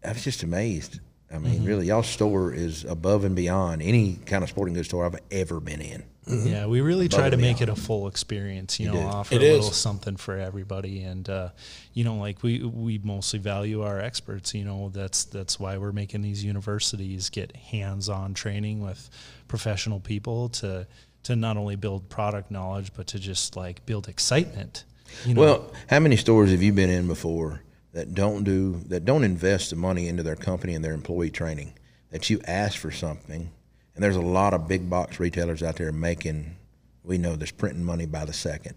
[0.04, 1.00] I was just amazed.
[1.32, 1.64] I mean, Mm-hmm.
[1.64, 5.60] really, y'all store is above and beyond any kind of sporting goods store I've ever
[5.60, 6.02] been in.
[6.26, 8.78] Yeah, we really try to and make it a full experience.
[8.78, 8.98] You, know, do.
[9.00, 9.76] offer It a little is.
[9.76, 11.48] something for everybody, and uh,
[11.92, 14.54] you know, like we we mostly value our experts.
[14.54, 19.08] You know, that's that's why we're making these universities get hands-on training with
[19.48, 20.86] professional people to
[21.24, 24.84] to not only build product knowledge, but to just like build excitement.
[25.24, 29.04] You know, Well, how many stores have you been in before that don't do that
[29.04, 31.74] don't invest the money into their company and their employee training?
[32.10, 33.52] That you ask for something,
[33.94, 36.56] and there's a lot of big box retailers out there making,
[37.04, 38.74] we know there's printing money by the second,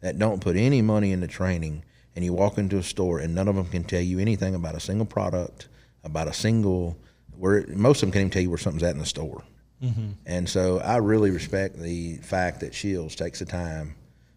[0.00, 1.84] that don't put any money into training.
[2.16, 4.74] And you walk into a store and none of them can tell you anything about
[4.74, 5.68] a single product,
[6.02, 6.96] about a single
[7.36, 9.42] where most of them can't even tell you where something's at in the store.
[10.26, 13.94] And so I really respect the fact that Scheels takes the time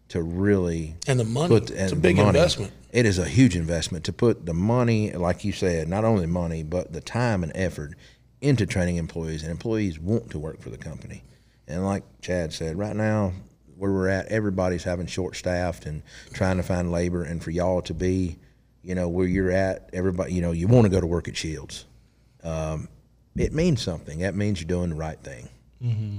[0.08, 1.48] to really And the money.
[1.48, 2.28] put it's a big money.
[2.28, 2.72] investment.
[2.92, 6.62] It is a huge investment to put the money, like you said, not only money
[6.62, 7.94] but the time and effort
[8.40, 11.24] into training employees, and employees want to work for the company.
[11.66, 13.32] And like Chad said, right now
[13.76, 16.02] where we're at, everybody's having short staffed and
[16.32, 18.38] trying to find labor, and for y'all to be,
[18.82, 21.36] you know, where you're at, everybody, you know, you want to go to work at
[21.36, 21.86] Scheels.
[22.44, 22.88] Um,
[23.36, 24.20] it means something.
[24.20, 25.48] That means you're doing the right thing.
[25.82, 26.16] Mm-hmm.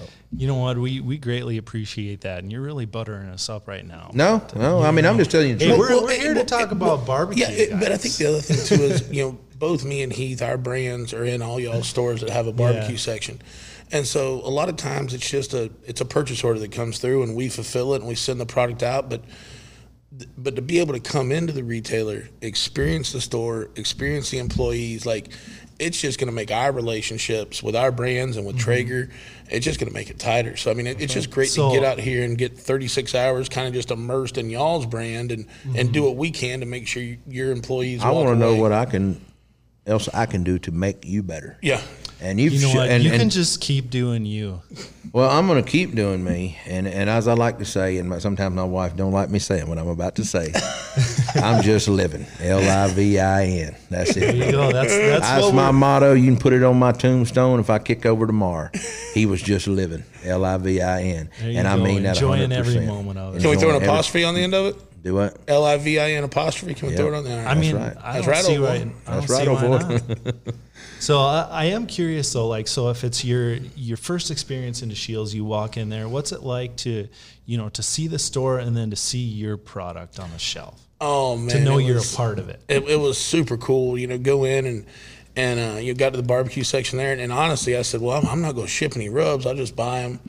[0.00, 0.04] Oh.
[0.34, 0.78] you know what?
[0.78, 4.10] We we greatly appreciate that, and you're really buttering us up right now.
[4.14, 4.80] No, no.
[4.80, 5.54] I mean, I'm just telling you.
[5.56, 5.78] the Hey, truth.
[5.80, 7.44] we're, Well, we're it- here to talk it- about well, barbecue.
[7.44, 10.10] Yeah, it, but I think the other thing too is you know both me and
[10.12, 12.96] Heath, our brands are in all y'all stores that have a barbecue Yeah.
[12.96, 13.42] section,
[13.92, 16.98] and so a lot of times it's just a it's a purchase order that comes
[16.98, 19.22] through and we fulfill it and we send the product out, but
[20.38, 25.04] but to be able to come into the retailer, experience the store, experience the employees,
[25.06, 25.28] like
[25.82, 28.64] it's just going to make our relationships with our brands and with Mm-hmm.
[28.64, 29.10] Traeger,
[29.50, 30.56] it's just going to make it tighter.
[30.56, 33.14] So I mean, it, it's just great So- to get out here and get 36
[33.14, 36.66] hours, kind of just immersed in y'all's brand and and do what we can to
[36.66, 38.02] make sure your employees.
[38.02, 39.20] I want to know what I can
[39.86, 41.58] else I can do to make you better.
[41.60, 41.80] Yeah,
[42.22, 42.88] And you've you know what?
[42.88, 44.62] and, you and- can just keep doing you.
[45.12, 48.08] well, I'm going to keep doing me, and and as I like to say, and
[48.08, 50.52] my, sometimes my wife don't like me saying what I'm about to say.
[51.34, 52.24] I'm just living.
[52.40, 53.76] L I V I N.
[53.90, 54.20] That's it.
[54.20, 54.52] There you it.
[54.52, 54.70] go.
[54.72, 56.12] That's that's, That's my we're- motto.
[56.14, 58.70] You can put it on my tombstone if I kick over tomorrow.
[59.14, 60.04] He was just living.
[60.24, 61.30] L I V I N.
[61.40, 61.82] There you And I go.
[61.82, 62.52] mean that Enjoying 100%.
[62.52, 63.40] every moment of it.
[63.40, 65.02] can we throw an Enjoying every- apostrophe on the end of it?
[65.02, 65.36] Do what?
[65.48, 66.74] L I V I N apostrophe.
[66.74, 67.44] Can we throw it on there?
[67.48, 67.96] I mean, right.
[68.00, 68.92] I That's don't right, see old boy.
[69.08, 70.52] I That's right, see
[71.10, 71.42] old why boy.
[71.42, 71.50] not.
[71.50, 74.94] So I, I am curious though, like, so if it's your your first experience into
[74.94, 76.08] Scheels, you walk in there.
[76.08, 77.08] What's it like to,
[77.44, 80.80] you know, to see the store and then to see your product on the shelf,
[81.00, 82.62] oh man, to know you're was- a part of it?
[82.68, 83.98] it, it was super cool.
[83.98, 84.86] You know, go in and
[85.36, 88.18] and uh, you got to the barbecue section there, and, and honestly, I said, well,
[88.20, 89.46] I'm, I'm not going to ship any rubs.
[89.46, 90.20] I'll just buy them.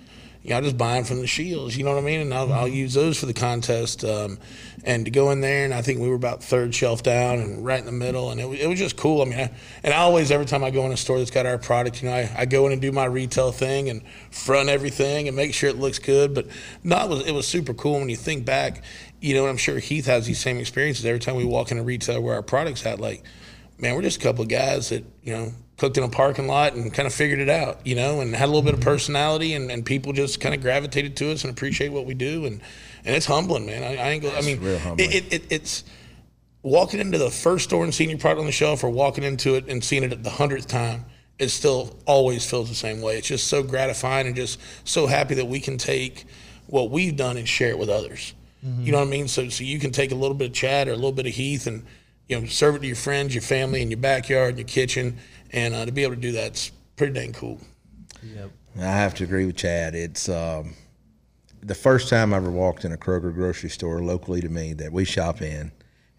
[0.43, 1.75] you know, I just buy them from the Scheels.
[1.75, 2.21] You know what I mean?
[2.21, 4.05] And I'll, I'll use those for the contest.
[4.05, 4.39] Um,
[4.85, 7.65] and to go in there, and I think we were about third shelf down and
[7.65, 9.21] right in the middle, and it, was- it was just cool.
[9.21, 9.51] I mean, I,
[9.83, 12.09] and I always every time I go in a store that's got our product, you
[12.09, 15.53] know, I, I go in and do my retail thing and front everything and make
[15.53, 16.33] sure it looks good.
[16.33, 16.47] But
[16.83, 18.83] no, it was it was super cool when you think back.
[19.21, 21.77] You know, and I'm sure Heath has these same experiences every time we walk in
[21.77, 22.99] a retail where our product's at.
[22.99, 23.23] Like,
[23.77, 26.73] man, we're just a couple of guys that you know cooked in a parking lot
[26.73, 29.53] and kind of figured it out, you know, and had a little bit of personality,
[29.53, 32.61] and, and people just kind of gravitated to us and appreciate what we do, and
[33.05, 33.83] and it's humbling, man.
[33.83, 34.23] I, I ain't.
[34.23, 35.11] Go, I mean, real humbling.
[35.11, 35.83] It, it, it, it's
[36.61, 39.55] walking into the first store and seeing your product on the shelf, or walking into
[39.55, 41.05] it and seeing it at the hundredth time.
[41.39, 43.17] It still always feels the same way.
[43.17, 46.25] It's just so gratifying and just so happy that we can take
[46.67, 48.33] what we've done and share it with others.
[48.63, 49.27] You know what I mean?
[49.27, 51.33] So, so you can take a little bit of Chad or a little bit of
[51.33, 51.85] Heath and
[52.29, 55.17] you know serve it to your friends, your family, in your backyard, your kitchen,
[55.51, 57.59] and uh, to be able to do that's pretty dang cool.
[58.23, 58.51] Yep.
[58.79, 59.95] I have to agree with Chad.
[59.95, 60.75] It's um,
[61.65, 64.91] the first time I ever walked in a Kroger grocery store locally to me that
[64.91, 65.71] we shop in,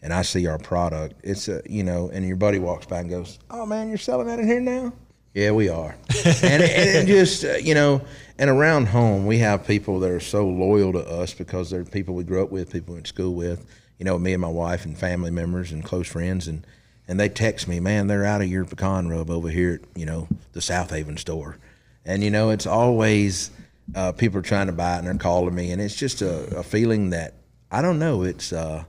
[0.02, 1.20] and I see our product.
[1.22, 4.26] It's a you know, and your buddy walks by and goes, "Oh man, you're selling
[4.28, 4.92] that in here now."
[5.34, 5.96] Yeah, we are,
[6.42, 8.02] and, and just uh, you know,
[8.38, 12.14] and around home we have people that are so loyal to us because they're people
[12.14, 13.66] we grew up with, people we went to school with.
[13.98, 16.66] You know, me and my wife and family members and close friends, and
[17.06, 20.06] and they text me, man, they're out of your pecan rub over here at you
[20.06, 21.58] know the Southaven store,
[22.04, 23.50] and you know it's always
[23.94, 26.58] uh, people are trying to buy it and they're calling me, and it's just a,
[26.58, 27.34] a feeling that
[27.70, 28.22] I don't know.
[28.22, 28.84] It's uh,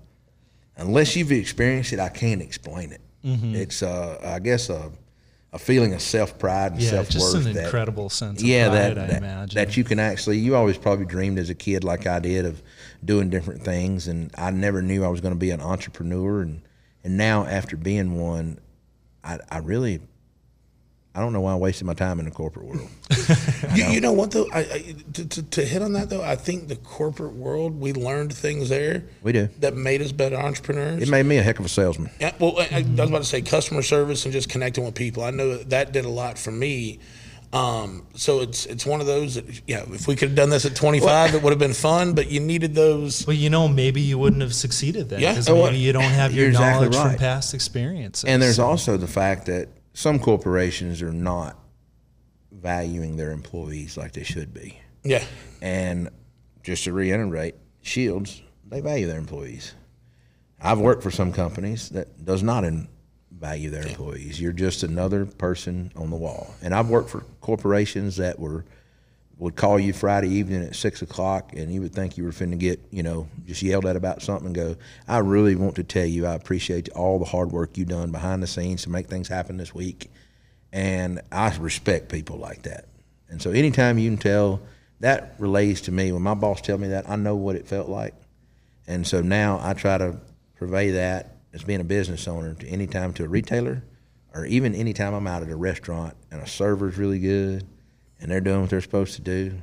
[0.77, 3.01] unless you've experienced it, I can't explain it.
[3.27, 4.91] It's uh, I guess a
[5.51, 7.11] a feeling of self pride and Yeah, self worth.
[7.13, 9.55] just an that, incredible sense of yeah, pride, that, I that, imagine.
[9.55, 10.37] that you can actually.
[10.37, 12.61] You always probably dreamed as a kid, like I did, of
[13.03, 16.41] doing different things, and I never knew I was going to be an entrepreneur.
[16.41, 16.61] And
[17.03, 18.59] and now after being one,
[19.23, 20.01] I, I really.
[21.15, 22.89] I don't know why I wasted my time in the corporate world.
[23.73, 24.47] You, you know what though?
[24.53, 27.91] I, I to, to, to hit on that though, I think the corporate world we
[27.93, 29.49] learned things there We do.
[29.59, 31.01] that made us better entrepreneurs.
[31.01, 32.09] It made me a heck of a salesman.
[32.21, 35.23] Yeah, well, I, I was about to say customer service and just connecting with people.
[35.23, 36.99] I know that, that did a lot for me.
[37.51, 40.65] Um, so it's it's one of those that yeah, if we could have done this
[40.65, 42.13] at 25, it would have been fun.
[42.13, 43.25] But you needed those.
[43.25, 45.31] Well, you know, maybe you wouldn't have succeeded then Yeah.
[45.31, 48.25] because Oh, maybe you don't have your you're exactly knowledge from past experiences.
[48.25, 51.57] And there's also the fact that some corporations are not
[52.51, 54.77] valuing their employees like they should be.
[55.03, 55.23] Yeah,
[55.61, 56.09] And
[56.63, 59.73] just to reiterate, Scheels, they value their employees.
[60.59, 62.89] I've worked for some companies that does not in,
[63.31, 64.41] value their employees.
[64.41, 66.53] You're just another person on the wall.
[66.61, 68.65] And I've worked for corporations that were
[69.37, 72.57] would call you Friday evening at six o'clock, and you would think you were finna
[72.57, 74.75] get, you know, just yelled at about something, and go,
[75.07, 78.41] "I really want to tell you, I appreciate all the hard work you've done behind
[78.41, 80.09] the scenes to make things happen this week."
[80.71, 82.85] And I respect people like that.
[83.29, 84.61] And so, anytime you can tell,
[84.99, 86.11] that relates to me.
[86.11, 88.13] When my boss tell me that, I know what it felt like.
[88.87, 90.17] And so now I try to
[90.55, 93.83] purvey that as being a business owner to any time to a retailer
[94.33, 97.65] or even anytime I'm out at a restaurant and a server's really good
[98.25, 99.53] and they're doing what they're supposed to do.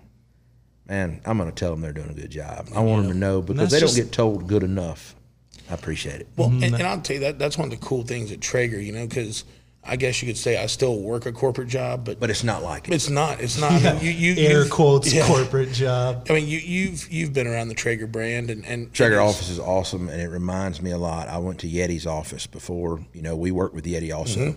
[0.88, 2.68] Man, I'm going to tell them they're doing a good job.
[2.77, 5.16] I want them to know because that's they don't just- get told good enough.
[5.68, 6.29] I appreciate it.
[6.37, 8.81] well, and, and I'll tell you that that's one of the cool things at Traeger.
[8.81, 9.44] You know, because
[9.83, 12.62] I guess you could say I still work a corporate job, but But it's not
[12.62, 12.94] like it.
[12.94, 13.40] it's not.
[13.40, 13.72] It's not.
[13.72, 15.27] I mean, you, you, air quotes yeah.
[15.27, 16.27] corporate job.
[16.31, 19.35] I mean, you, you've you've been around the Traeger brand, and and Traeger it is-
[19.35, 21.27] office is awesome, and it reminds me a lot.
[21.27, 23.05] I went to Yeti's office before.
[23.12, 24.55] You know, we work with Yeti also,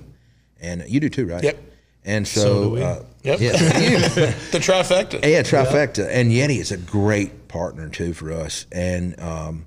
[0.62, 1.38] and you do too, right?
[1.38, 1.46] Mm-hmm.
[1.46, 1.64] Yep.
[2.06, 2.84] And so, So do we.
[2.84, 3.40] Uh, Yep.
[3.42, 3.52] yeah,
[4.52, 5.22] the trifecta.
[5.24, 9.66] yeah, trifecta, and Yeti is a great partner too for us, and um,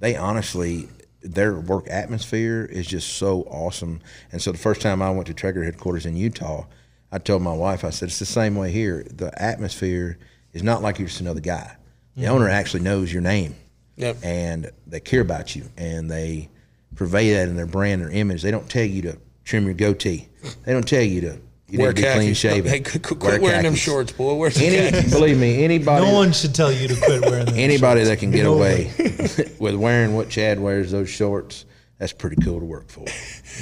[0.00, 0.88] they honestly.
[1.22, 4.00] Their work atmosphere is just so awesome.
[4.30, 6.66] And so the first time I went to Traeger headquarters in Utah,
[7.10, 9.04] I told my wife, I said, it's the same way here.
[9.10, 10.18] The atmosphere
[10.52, 11.74] is not like you're just another guy.
[12.16, 13.56] The owner actually knows your name
[13.96, 14.18] Yep.
[14.22, 16.48] and they care about you and they
[16.94, 18.42] purvey that in their brand or image.
[18.42, 20.28] They don't tell you to trim your goatee.
[20.64, 22.70] They don't tell you to you Wear need to be clean shaven.
[22.70, 24.34] Hey, quit, quit Wear wearing them shorts, boy.
[24.34, 25.12] Where's the Any, khakis?
[25.12, 27.54] believe me, anybody No one should tell you to quit wearing them.
[27.56, 28.92] anybody that can get No away
[29.58, 31.64] with wearing what Chad wears, those shorts,
[31.98, 33.04] that's pretty cool to work for.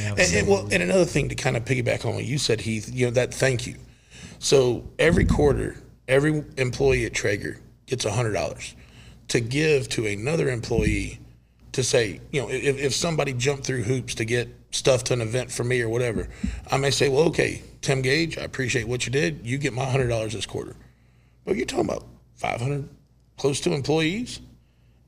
[0.06, 2.90] And, and, well, and another thing to kind of piggyback on what you said, Heath,
[2.92, 3.76] you know, that thank you.
[4.38, 5.76] So every quarter,
[6.08, 8.74] every employee at Traeger gets $100
[9.28, 11.20] to give to another employee
[11.72, 15.20] to say, you know, if, if somebody jumped through hoops to get stuff to an
[15.20, 16.28] event for me or whatever,
[16.70, 19.46] I may say, well, okay, Tim Gage, I appreciate what you did.
[19.46, 20.74] You get my $100 this quarter.
[21.44, 22.06] But you're talking about
[22.36, 22.88] 500
[23.36, 24.40] close to employees.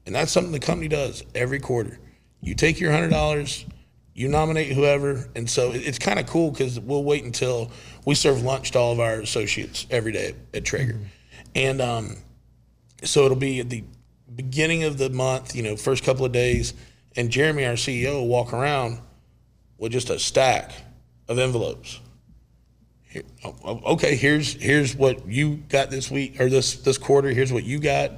[0.05, 1.99] And that's something the company does every quarter.
[2.41, 3.67] You take your hundred dollars,
[4.15, 7.73] you nominate whoever, and so it's kind of cool because we'll wait until
[8.05, 11.01] we serve lunch to all of our associates every day at, Traeger,
[11.57, 12.17] And um,
[13.03, 13.83] so it'll be at the
[14.35, 16.75] beginning of the month, you know, first couple of days,
[17.17, 19.01] and Jeremy, our CEO, will walk around
[19.79, 20.73] with just a stack
[21.29, 22.01] of envelopes.
[23.65, 27.31] Okay, here's here's what you got this week or this this quarter.
[27.31, 28.13] Here's what you got,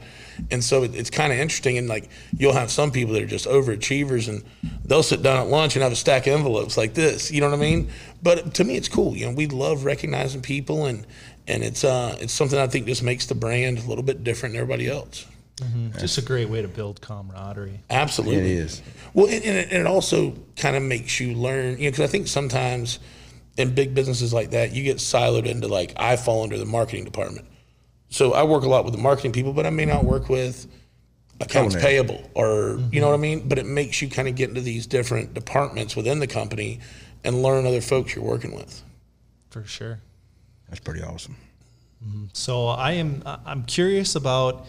[0.50, 1.78] and so it, it's kind of interesting.
[1.78, 4.44] And like you'll have some people that are just overachievers, and
[4.84, 7.30] they'll sit down at lunch and have a stack of envelopes like this.
[7.30, 7.90] You know what I mean?
[8.22, 9.16] But to me, it's cool.
[9.16, 11.06] You know, we love recognizing people, and
[11.46, 14.54] and it's uh it's something I think just makes the brand a little bit different
[14.54, 15.26] than everybody else.
[15.60, 15.98] Mm-hmm.
[15.98, 17.80] Just a great way to build camaraderie.
[17.90, 18.82] Absolutely, It is.
[19.14, 22.28] Well, and, and, it, also kind of makes you learn, you know, because I think
[22.28, 22.98] sometimes
[23.56, 27.04] in big businesses like that, you get siloed into like I fall under the marketing
[27.04, 27.46] department.
[28.10, 30.66] So I work a lot with the marketing people, but I may not work with
[31.40, 32.08] accounts Culinary.
[32.08, 33.22] payable or you know what I mm-hmm.
[33.22, 33.48] mean.
[33.48, 36.80] But it makes you kind of get into these different departments within the company
[37.24, 38.82] and learn other folks you're working with.
[39.50, 40.00] For sure.
[40.68, 41.36] That's pretty awesome.
[42.04, 42.26] Mm-hmm.
[42.32, 44.66] So I am I'm curious about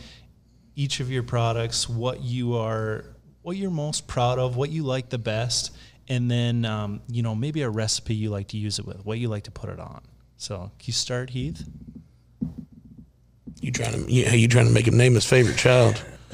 [0.79, 3.03] each of your products, what you are
[3.41, 5.75] what you're most proud of, what you like the best,
[6.07, 9.19] and then um, you know maybe a recipe you like to use it with, what
[9.19, 10.01] you like to put it on.
[10.37, 11.67] So can you start, Heath?
[13.59, 16.01] You trying to you, you trying to make him name his favorite child?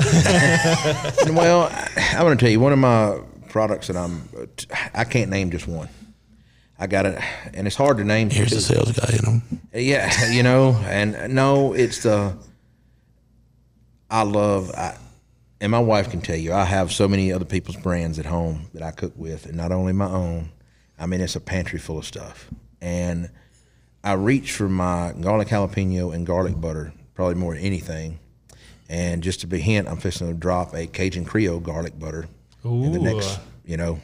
[1.31, 4.29] well, I, want to tell you one of my products that I'm.
[4.93, 5.89] I can't name just one.
[6.77, 7.19] I got it,
[7.55, 8.29] and it's hard to name.
[8.29, 9.41] Here's the sales guy, you know.
[9.73, 12.37] Yeah, you know, and no, it's the.
[14.09, 14.95] I love, I,
[15.61, 18.67] and my wife can tell you, I have so many other people's brands at home
[18.73, 20.51] that I cook with, and not only my own.
[20.97, 23.29] I mean, it's a pantry full of stuff, and
[24.03, 28.19] I reach for my garlic jalapeno and garlic butter probably more than anything.
[28.87, 32.27] And just to be hint, I'm fixing to drop a Cajun Creole garlic butter
[32.63, 33.99] in the next, you know,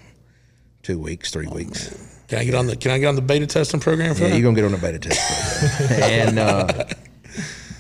[0.82, 2.24] two weeks, three weeks.
[2.28, 4.30] Can I get on the Can I get on the beta testing program for Yeah,
[4.30, 4.36] that?
[4.36, 6.02] you're gonna get on the beta test program.
[6.30, 6.84] and uh,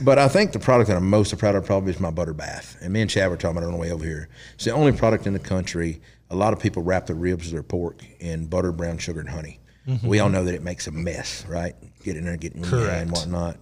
[0.03, 2.77] but I think the product that I'm most proud of probably is my butter bath.
[2.81, 4.29] And me and Chad were talking about it on the way over here.
[4.55, 6.01] It's the only product in the country.
[6.29, 9.29] A lot of people wrap their ribs of their pork in butter, brown sugar, and
[9.29, 9.59] honey.
[9.87, 10.07] Mm-hmm.
[10.07, 11.75] We all know that it makes a mess, right?
[12.03, 13.57] Get in there, get in your and whatnot.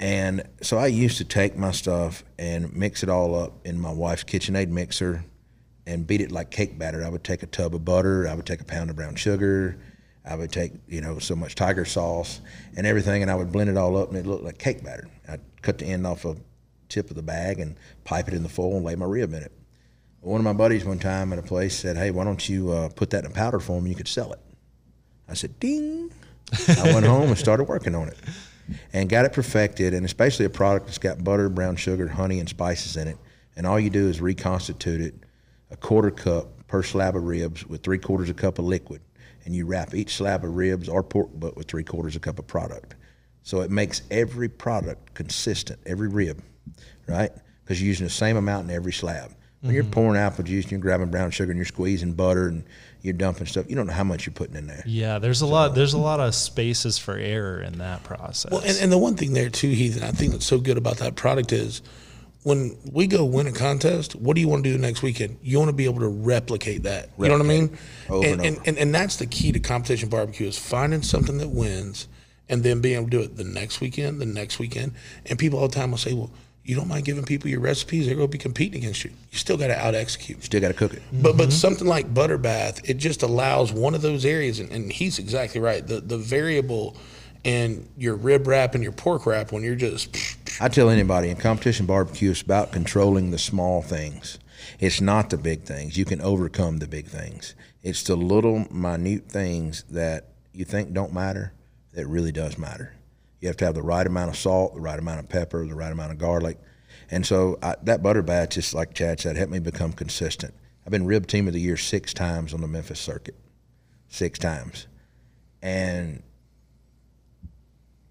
[0.00, 3.92] And so I used to take my stuff and mix it all up in my
[3.92, 5.24] wife's KitchenAid mixer
[5.86, 7.04] and beat it like cake batter.
[7.04, 9.76] I would take a tub of butter, I would take a pound of brown sugar,
[10.28, 12.40] I would take, you know, so much tiger sauce
[12.76, 15.08] and everything, and I would blend it all up and it looked like cake batter.
[15.26, 16.36] I'd cut the end off a
[16.88, 19.42] tip of the bag and pipe it in the foil and lay my rib in
[19.42, 19.52] it.
[20.20, 22.88] One of my buddies one time at a place said, Hey, why don't you uh,
[22.90, 24.40] put that in a powder form and you could sell it?
[25.28, 26.12] I said, Ding.
[26.68, 28.18] I went home and started working on it
[28.92, 29.94] and got it perfected.
[29.94, 33.16] And it's basically a product that's got butter, brown sugar, honey, and spices in it.
[33.56, 35.14] And all you do is reconstitute it
[35.70, 39.00] a quarter cup per slab of ribs with three quarters of a cup of liquid.
[39.48, 42.24] And you wrap each slab of ribs or pork butt with three quarters of a
[42.24, 42.96] cup of product.
[43.44, 46.42] So it makes every product consistent, every rib,
[47.06, 47.30] right?
[47.64, 49.34] Because you're using the same amount in every slab.
[49.62, 49.92] When you're mm-hmm.
[49.92, 52.62] pouring apple juice and you're grabbing brown sugar and you're squeezing butter and
[53.00, 54.82] you're dumping stuff, you don't know how much you're putting in there.
[54.84, 58.52] Yeah, there's a lot there's a lot of spaces for error in that process.
[58.52, 60.76] Well, and, and the one thing there too, Heath, and I think that's so good
[60.76, 61.80] about that product is
[62.48, 65.38] when we go win a contest, what do you want to do next weekend?
[65.42, 67.10] You want to be able to replicate that.
[67.18, 67.78] You know what I mean?
[68.08, 68.68] Over and, and and, over.
[68.68, 72.08] and, and that's the key to competition barbecue is finding something that wins
[72.48, 74.94] and then being able to do it the next weekend, the next weekend.
[75.26, 76.30] And people all the time will say, well,
[76.64, 79.10] you don't mind giving people your recipes, they're going to be competing against you.
[79.30, 80.38] You still got to out execute.
[80.38, 81.02] You still got to cook it.
[81.12, 81.50] But but mm-hmm.
[81.50, 85.60] something like butter bath, it just allows one of those areas, and, and he's exactly
[85.60, 85.86] right.
[85.86, 86.96] The the variable
[87.48, 91.36] in your rib wrap and your pork wrap when you're just I tell anybody in
[91.36, 94.38] competition barbecue, it's about controlling the small things.
[94.78, 95.96] It's not the big things.
[95.96, 97.54] You can overcome the big things.
[97.82, 101.52] It's the little minute things that you think don't matter
[101.94, 102.94] that really does matter.
[103.40, 105.74] You have to have the right amount of salt, the right amount of pepper, the
[105.74, 106.58] right amount of garlic.
[107.10, 110.52] And so I, that butter bath, just like Chad said, helped me become consistent.
[110.84, 113.36] I've been rib team of the year six times on the Memphis circuit,
[114.08, 114.86] six times.
[115.62, 116.22] And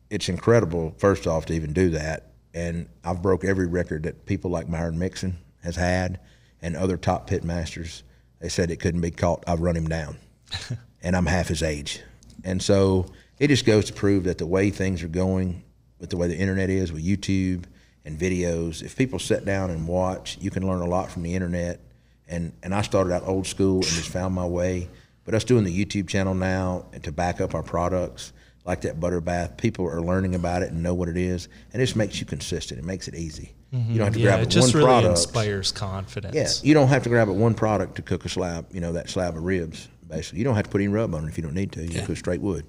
[0.10, 2.32] it's incredible, first off, to even do that.
[2.54, 6.20] And I've broke every record that people like Myron Mixon has had
[6.62, 8.04] and other top pit masters.
[8.40, 9.44] They said it couldn't be caught.
[9.48, 10.18] I've run him down.
[11.02, 12.02] and I'm half his age.
[12.44, 13.06] And so
[13.40, 15.64] it just goes to prove that the way things are going,
[16.00, 17.66] with the way the internet is, with YouTube
[18.06, 21.34] and videos, if people sit down and watch, you can learn a lot from the
[21.34, 21.82] internet.
[22.28, 24.90] And, and I started out old school and just found my way.
[25.26, 28.32] But us doing the YouTube channel now and to back up our products,
[28.68, 31.48] like that butter bath, people are learning about it and know what it is.
[31.72, 32.80] And it just makes you consistent.
[32.80, 33.56] It makes it easy.
[33.72, 33.98] You mm-hmm.
[33.98, 35.20] don't have to yeah, grab it it just one really product.
[35.20, 36.36] inspires confidence.
[36.36, 38.92] Yeah, you don't have to grab it one product to cook a slab, you know,
[38.92, 40.40] that slab of ribs, basically.
[40.40, 41.82] You don't have to put any rub on it if you don't need to.
[41.82, 42.66] You can cook straight wood.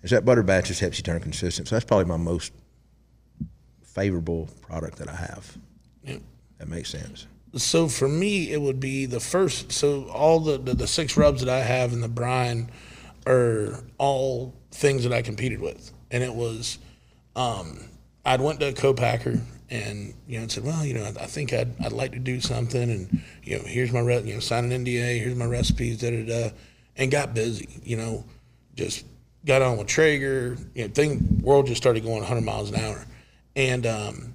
[0.00, 1.68] And so that butter bath just helps you turn consistent.
[1.68, 2.52] So that's probably my most
[3.82, 5.58] favorable product that I have.
[6.04, 6.18] Yeah.
[6.58, 7.26] That makes sense.
[7.54, 9.72] So for me, it would be the first.
[9.72, 12.70] So all the, the, the six rubs that I have in the brine
[13.26, 16.78] are all things that I competed with, and it was
[17.36, 17.88] um,
[18.24, 21.52] I'd went to a co-packer and you know said, well, you know, I, I think
[21.52, 24.70] I'd, I'd like to do something, and you know, here's my re- you know sign
[24.70, 26.50] an NDA, here's my recipes, da da da,
[26.96, 27.68] and got busy.
[27.82, 28.24] You know,
[28.74, 29.06] just
[29.46, 30.56] got on with Traeger.
[30.74, 33.04] You know, thing world just started going 100 miles an hour,
[33.56, 34.34] and um,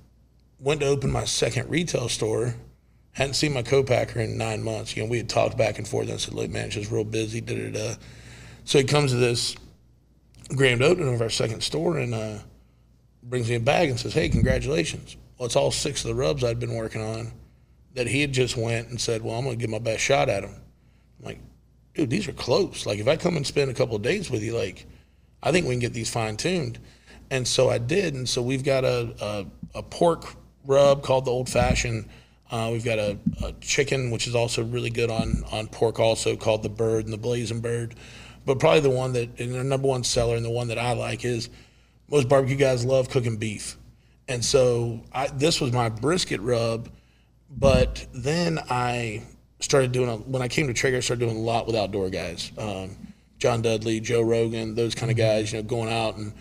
[0.60, 2.56] went to open my second retail store.
[3.12, 4.96] Hadn't seen my co-packer in nine months.
[4.96, 6.06] You know, we had talked back and forth.
[6.06, 7.96] And I said, "Look, man, it's just real busy." Da da da.
[8.66, 9.56] So he comes to this
[10.56, 12.38] grand opening of our second store and uh,
[13.24, 16.44] brings me a bag and says, "Hey, congratulations!" Well, it's all six of the rubs
[16.44, 17.32] I'd been working on
[17.94, 20.30] that he had just went and said, "Well, I'm going to give my best shot
[20.30, 20.56] at them."
[21.20, 21.40] I'm like,
[21.98, 22.86] dude, these are close.
[22.86, 24.86] Like, if I come and spend a couple of days with you, like,
[25.42, 26.80] I think we can get these fine tuned.
[27.30, 28.14] And so I did.
[28.14, 30.26] And so we've got a, a, a pork
[30.66, 32.08] rub called the old fashioned.
[32.50, 36.36] Uh, we've got a, a chicken, which is also really good on, on pork, also
[36.36, 37.96] called the bird and the blazing bird.
[38.48, 40.94] But probably the one that, and the number one seller and the one that I
[40.94, 41.50] like is
[42.10, 43.78] most barbecue guys love cooking beef.
[44.30, 46.90] And so I, this was my brisket rub.
[47.50, 49.24] But then I
[49.60, 52.10] started doing, a, when I came to Traeger, I started doing a lot with outdoor
[52.10, 52.54] guys.
[52.58, 52.96] Um,
[53.38, 56.34] John Dudley, Joe Rogan, those kind of guys, you know, going out and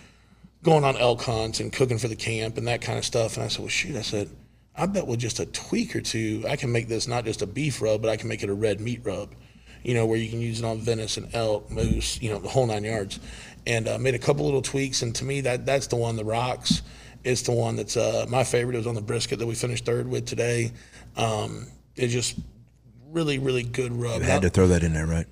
[0.63, 3.37] going on elk hunts and cooking for the camp and that kind of stuff.
[3.37, 4.31] And I said, well, shoot, I said,
[4.77, 7.47] I bet with just a tweak or two, I can make this not just a
[7.47, 9.35] beef rub, but I can make it a red meat rub,
[9.87, 12.67] you know, where you can use it on venison, elk, moose, you know, the whole
[12.67, 13.21] nine yards.
[13.69, 15.03] And uh, made a couple little tweaks.
[15.03, 16.83] And to me, that that's the one, the rocks,
[17.23, 18.75] is the one that's uh, my favorite.
[18.75, 20.73] It was on the brisket that we finished third with today.
[21.17, 22.37] Um, it's just
[23.11, 24.21] really, really good rub.
[24.21, 25.27] You had to throw that in there, right?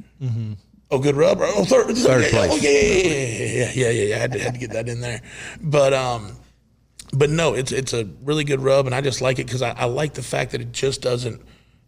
[0.90, 1.38] Oh, good rub.
[1.40, 2.52] Oh, third, Third place.
[2.52, 4.16] Oh, yeah, yeah, yeah, yeah, yeah, yeah, yeah.
[4.16, 5.20] I had to, had to get that in there,
[5.60, 6.36] but um,
[7.12, 9.70] but no, it's it's a really good rub, and I just like it because I,
[9.70, 11.40] I like the fact that it just doesn't.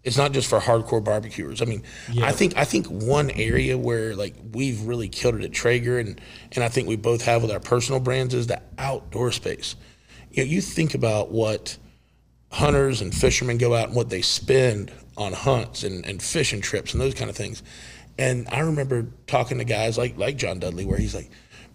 [0.07, 1.61] It's not just for hardcore barbecuers.
[1.61, 1.82] I mean,
[2.22, 6.20] I think I think one area where like we've really killed it at Traeger, and
[6.52, 9.74] and I think we both have with our personal brands is the outdoor space.
[10.30, 11.76] You know, you think about what
[12.52, 16.92] hunters and fishermen go out and what they spend on hunts and, and fishing trips
[16.92, 17.64] and those kind of things.
[18.16, 21.30] And I remember talking to guys like like John Dudley where he's like,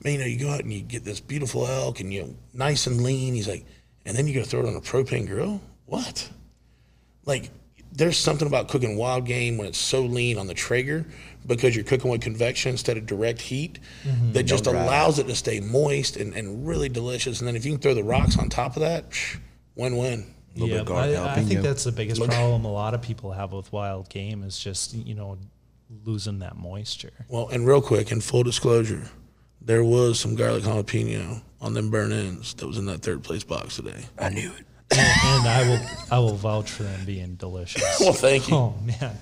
[0.06, 2.36] Man, you know, you go out and you get this beautiful elk and you know,
[2.54, 3.34] nice and lean.
[3.34, 3.66] He's like,
[4.06, 5.60] and then you go throw it on a propane grill?
[5.86, 6.30] What?
[7.26, 7.52] Like
[7.92, 11.06] there's something about cooking wild game when it's so lean on the Traeger
[11.46, 14.32] because you're cooking with convection instead of direct heat mm-hmm.
[14.34, 17.40] that just allows it to stay moist and, and really delicious.
[17.40, 19.40] And then if you can throw the rocks on top of that, psh,
[19.76, 20.34] win-win.
[20.54, 21.62] Yeah, I, I think jalapeno.
[21.62, 25.16] that's the biggest problem a lot of people have with wild game is just you
[25.16, 25.38] know
[26.04, 27.26] losing that moisture.
[27.30, 29.10] Well, and real quick, in full disclosure,
[29.62, 33.46] there was some garlic jalapeno on them burn ends that was in that third place
[33.46, 34.04] box today.
[34.20, 34.66] I knew it.
[34.92, 35.80] And I will
[36.12, 38.00] I will vouch for them being delicious.
[38.00, 38.56] Well, thank you.
[38.56, 39.16] Oh man,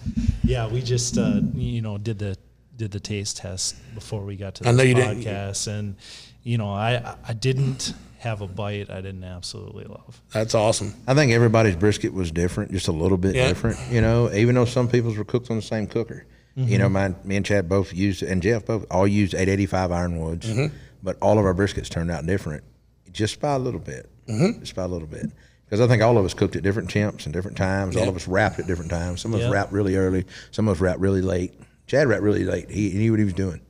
[0.43, 2.37] yeah, we just uh, you know did the
[2.75, 5.95] did the taste test before we got to the this didn't- podcast, and
[6.43, 10.21] you know I I didn't have a bite I didn't absolutely love.
[10.33, 10.93] That's awesome.
[11.07, 13.47] I think everybody's brisket was different, just a little bit Yeah.
[13.47, 13.77] different.
[13.89, 16.25] You know, even though some people's were cooked on the same cooker.
[16.55, 16.93] You know, mm-hmm.
[16.93, 20.75] mine, me and Chad both used, and Jeff both all used 885 ironwoods, mm-hmm.
[21.01, 22.65] but all of our briskets turned out different,
[23.13, 24.59] just by a little bit, mm-hmm.
[24.59, 25.31] just by a little bit.
[25.69, 27.95] Because I think all of us cooked at different temps and different times.
[27.95, 29.21] All of us wrapped at different times.
[29.21, 29.51] Some of us Yeah.
[29.51, 30.25] wrapped really early.
[30.49, 31.53] Some of us wrapped really late.
[31.85, 32.71] Chad wrapped really late.
[32.71, 33.61] He, he knew what he was doing.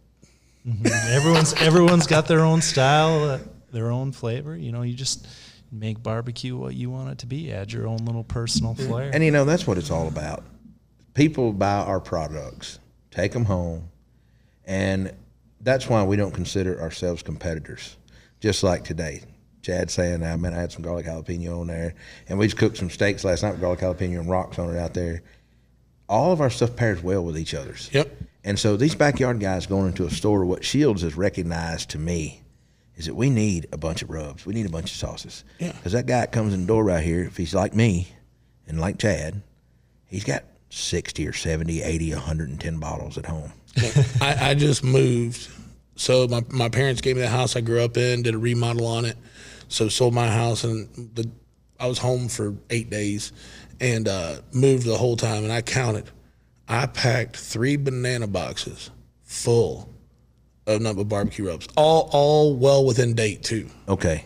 [1.10, 3.40] everyone's everyone's got their own style, uh,
[3.72, 4.56] their own flavor.
[4.56, 5.28] You know, you just
[5.72, 7.52] make barbecue what you want it to be.
[7.52, 9.12] Add your own little personal flair.
[9.14, 10.44] And you know that's what it's all about.
[11.16, 12.80] People buy our products,
[13.12, 13.90] take them home,
[14.66, 15.14] and
[15.62, 17.98] that's why we don't consider ourselves competitors.
[18.40, 19.24] Just like today,
[19.62, 21.96] Chad saying, "I mean, I had some garlic jalapeno on there,
[22.28, 24.80] and we just cooked some steaks last night with garlic jalapeno and rocks on it
[24.80, 25.22] out there."
[26.08, 27.90] All of our stuff pairs well with each other's.
[27.94, 28.12] Yep.
[28.44, 32.42] And so these backyard guys going into a store, what Scheels has recognized to me
[32.96, 34.46] is that we need a bunch of rubs.
[34.46, 35.44] We need a bunch of sauces.
[35.60, 35.72] Yeah.
[35.72, 38.10] Because that guy comes in the door right here, if he's like me
[38.68, 39.42] and like Chad,
[40.06, 43.52] he's got 60 or 70, 80, 110 bottles at home.
[44.22, 45.48] I, I just moved.
[45.96, 48.88] So my, my parents gave me the house I grew up in, did a remodel
[48.88, 49.18] on it.
[49.70, 51.30] So sold my house and the
[51.80, 53.32] I was home for eight days
[53.80, 56.10] and uh, moved the whole time and I counted.
[56.68, 58.92] I packed three banana boxes
[59.24, 59.90] full
[60.68, 61.68] of number barbecue rubs.
[61.78, 63.70] All all well within date too.
[63.88, 64.26] Okay.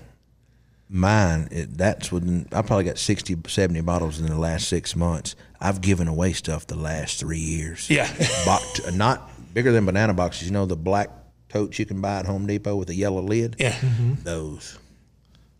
[0.90, 5.36] Mine, it, that's within, I probably got 60, 70 bottles in the last six months.
[5.60, 7.90] I've given away stuff the last three years.
[7.90, 8.08] Yeah.
[8.46, 10.48] Bo- not bigger than banana boxes.
[10.48, 11.10] You know the black
[11.50, 13.56] totes you can buy at Home Depot with a yellow lid?
[13.58, 13.76] Yeah.
[14.24, 14.78] Those.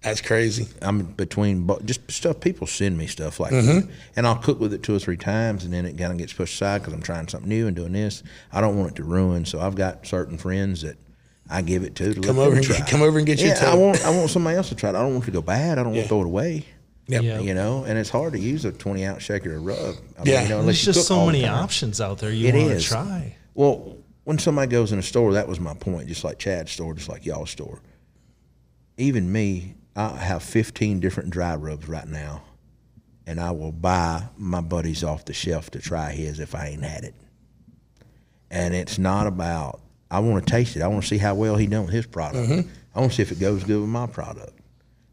[0.04, 0.68] That's crazy.
[0.82, 3.88] I'm between just stuff people send me stuff like Mm-hmm.
[3.88, 6.18] that, and I'll cook with it two or three times, and then it kind of
[6.18, 8.22] gets pushed aside because I'm trying something new and doing this.
[8.52, 10.98] I don't want it to ruin, so I've got certain friends that
[11.50, 12.14] I give it to.
[12.14, 12.86] to Come over them and get- try.
[12.90, 14.96] come over and get your yeah, I want I want somebody else to try it.
[14.96, 15.80] I don't want it to go bad.
[15.80, 16.66] I don't want to throw it away.
[17.08, 17.24] Yep.
[17.24, 17.40] Yeah.
[17.40, 19.96] You know, and it's hard to use a 20 ounce shaker of rub.
[20.20, 20.44] I Yeah.
[20.44, 23.36] you know, There's just so many options out there you It want to try.
[23.56, 26.08] Well, when somebody goes in a store, that was my point.
[26.08, 27.82] Just like Chad's store, just like y'all's store.
[28.98, 32.44] Even me, I have 15 different dry rubs right now,
[33.28, 36.84] and I will buy my buddies off the shelf to try his if I ain't
[36.84, 37.14] had it.
[38.50, 39.82] And it's not about.
[40.10, 40.82] I want to taste it.
[40.82, 42.50] I want to see how well he done with his product.
[42.50, 42.70] Mm-hmm.
[42.94, 44.54] I want to see if it goes good with my product.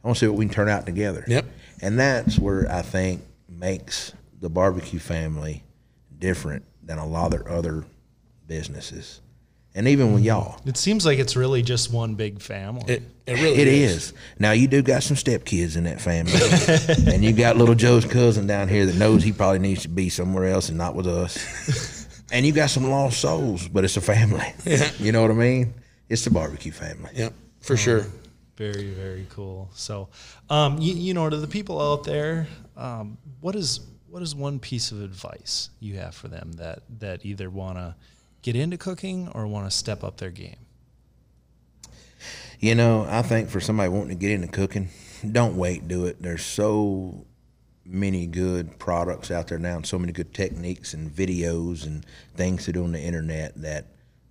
[0.03, 1.25] I want to see what we can turn out together.
[1.27, 1.47] Yep.
[1.81, 5.63] And that's where I think makes the barbecue family
[6.19, 7.85] different than a lot of their other
[8.47, 9.21] businesses.
[9.75, 10.61] And even with y'all.
[10.67, 12.95] It seems like it's really just one big family.
[12.95, 13.97] It, it really It is.
[13.97, 14.13] is.
[14.39, 16.33] Now you do got some stepkids in that family,
[17.15, 20.09] and you got little Joe's cousin down here that knows he probably needs to be
[20.09, 22.25] somewhere else and not with us.
[22.33, 24.53] and you got some lost souls, but it's a family.
[24.99, 25.75] You know what I mean?
[26.09, 27.11] It's the barbecue family.
[27.15, 28.07] Yep, for sure.
[28.57, 29.71] Very, very cool.
[29.73, 30.09] So,
[30.51, 34.59] um, you, you know, to the people out there, um, what is what is one
[34.59, 37.95] piece of advice you have for them that that either want to
[38.43, 40.57] get into cooking or want to step up their game?
[42.59, 44.91] You know, I think for somebody wanting to get into cooking,
[45.31, 46.21] don't wait, do it.
[46.21, 47.25] There's so
[47.87, 52.05] many good products out there now and so many good techniques and videos and
[52.37, 53.87] things to do on the internet that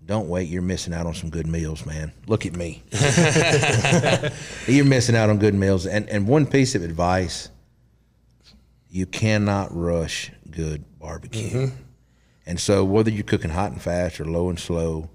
[0.05, 2.11] don't wait, you're missing out on some good meals, man.
[2.25, 2.81] Look at me.
[4.67, 5.85] you're missing out on good meals.
[5.85, 7.49] And and one piece of advice,
[8.89, 11.49] you cannot rush good barbecue.
[11.49, 11.83] Mm-hmm.
[12.49, 15.11] And so whether you're cooking hot and fast or low and slow,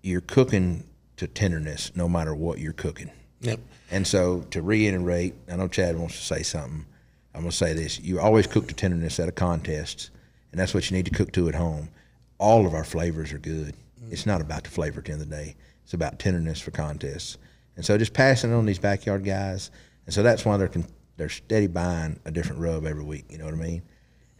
[0.00, 0.84] you're cooking
[1.16, 3.10] to tenderness no matter what you're cooking.
[3.40, 3.58] Yep.
[3.90, 6.86] And so to reiterate, I know Chad wants to say something.
[7.34, 7.98] I'm going to say this.
[7.98, 10.10] You always cook to tenderness at a contest,
[10.52, 11.88] and that's what you need to cook to at home.
[12.38, 13.74] All of our flavors are good.
[14.00, 14.12] Mm.
[14.12, 15.56] It's not about the flavor at the end of the day.
[15.82, 17.38] It's about tenderness for contests.
[17.74, 19.72] And so just passing on these backyard guys.
[20.04, 20.86] And so that's why they're con-
[21.16, 23.24] they're steady buying a different rub every week.
[23.30, 23.82] You know what I mean?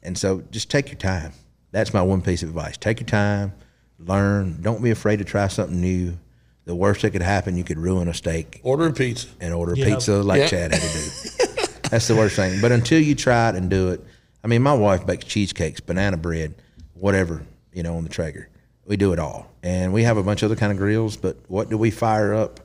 [0.04, 1.32] And so just take your time.
[1.76, 2.78] That's my one piece of advice.
[2.78, 3.52] Take your time,
[3.98, 4.62] learn.
[4.62, 6.16] Don't be afraid to try something new.
[6.64, 9.28] The worst that could happen, you could ruin a steak Order a pizza.
[9.42, 9.86] and order Yep.
[9.86, 10.48] pizza like Yep.
[10.50, 11.72] Chad had to do.
[11.90, 12.62] That's the worst thing.
[12.62, 14.02] But until you try it and do it,
[14.42, 16.54] I mean, my wife bakes cheesecakes, banana bread,
[16.94, 17.42] whatever,
[17.74, 18.48] you know, on the Traeger.
[18.86, 19.46] We do it all.
[19.62, 22.32] And we have a bunch of other kind of grills, but what do we fire
[22.32, 22.60] up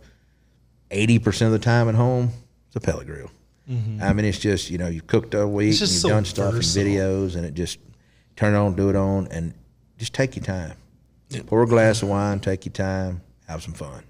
[0.90, 2.30] 80% of the time at home?
[2.68, 3.30] It's a pellet grill.
[3.70, 4.02] Mm-hmm.
[4.02, 6.54] I mean, it's just, you know, you've cooked all week, and you've so done stuff
[6.54, 6.88] versatile.
[6.88, 7.78] and videos, and it just
[8.36, 9.54] turn it on, do it on, and
[9.98, 10.74] just take your time.
[11.48, 14.04] Pour a glass of wine, take your time, have some fun.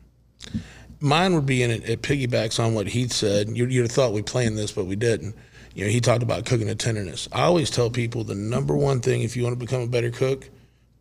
[0.99, 1.87] Mine would be in it.
[1.89, 3.49] It piggybacks on what Heath said.
[3.49, 5.35] You, you'd have thought we planned this, but we didn't.
[5.73, 7.27] You know, he talked about cooking to tenderness.
[7.31, 10.11] I always tell people the number one thing if you want to become a better
[10.11, 10.49] cook,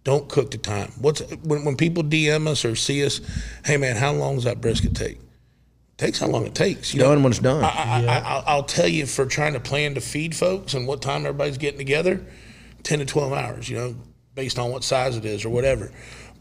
[0.05, 0.93] don't cook to time.
[1.01, 3.21] What's when, when people DM us or see us,
[3.65, 5.19] hey man, how long does that brisket take?
[5.99, 6.95] takes how long it takes.
[6.95, 7.63] You know, Done when it's done.
[7.63, 10.87] I, I, I, I'll- I'll tell you for trying to plan to feed folks and
[10.87, 12.25] what time everybody's getting together,
[12.83, 13.95] 10 to 12 hours, you know,
[14.35, 15.91] based on what size it is or whatever.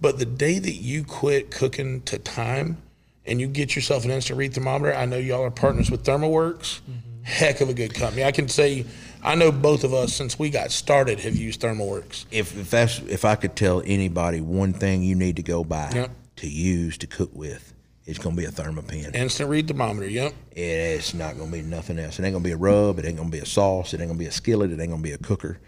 [0.02, 2.78] But the day that you quit cooking to time
[3.26, 6.80] and you get yourself an instant read thermometer, I know y'all are partners with ThermoWorks.
[6.82, 7.24] Mm-hmm.
[7.24, 8.24] Heck of a good company.
[8.24, 8.86] I can say,
[9.22, 12.26] I know both of us since we got started have used ThermoWorks.
[12.32, 15.92] if, if that's if I could tell anybody one thing you need to go buy
[15.94, 16.12] Yep.
[16.38, 17.74] to use to cook with,
[18.06, 19.14] it's gonna be a Thermapen.
[19.14, 20.34] Instant read thermometer, yep.
[20.56, 22.18] It's not gonna be nothing else.
[22.18, 22.98] It ain't gonna be a rub.
[22.98, 23.94] It ain't gonna be a sauce.
[23.94, 24.72] It ain't gonna be a skillet.
[24.72, 25.60] It ain't gonna be a cooker.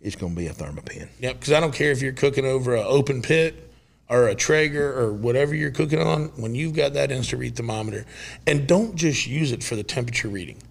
[0.00, 1.08] It's gonna be a Thermapen.
[1.20, 3.70] Yep, because I don't care if you're cooking over an open pit
[4.08, 6.28] or a Traeger or whatever you're cooking on.
[6.36, 8.06] When you've got that instant read thermometer,
[8.46, 10.62] and don't just use it for the temperature reading.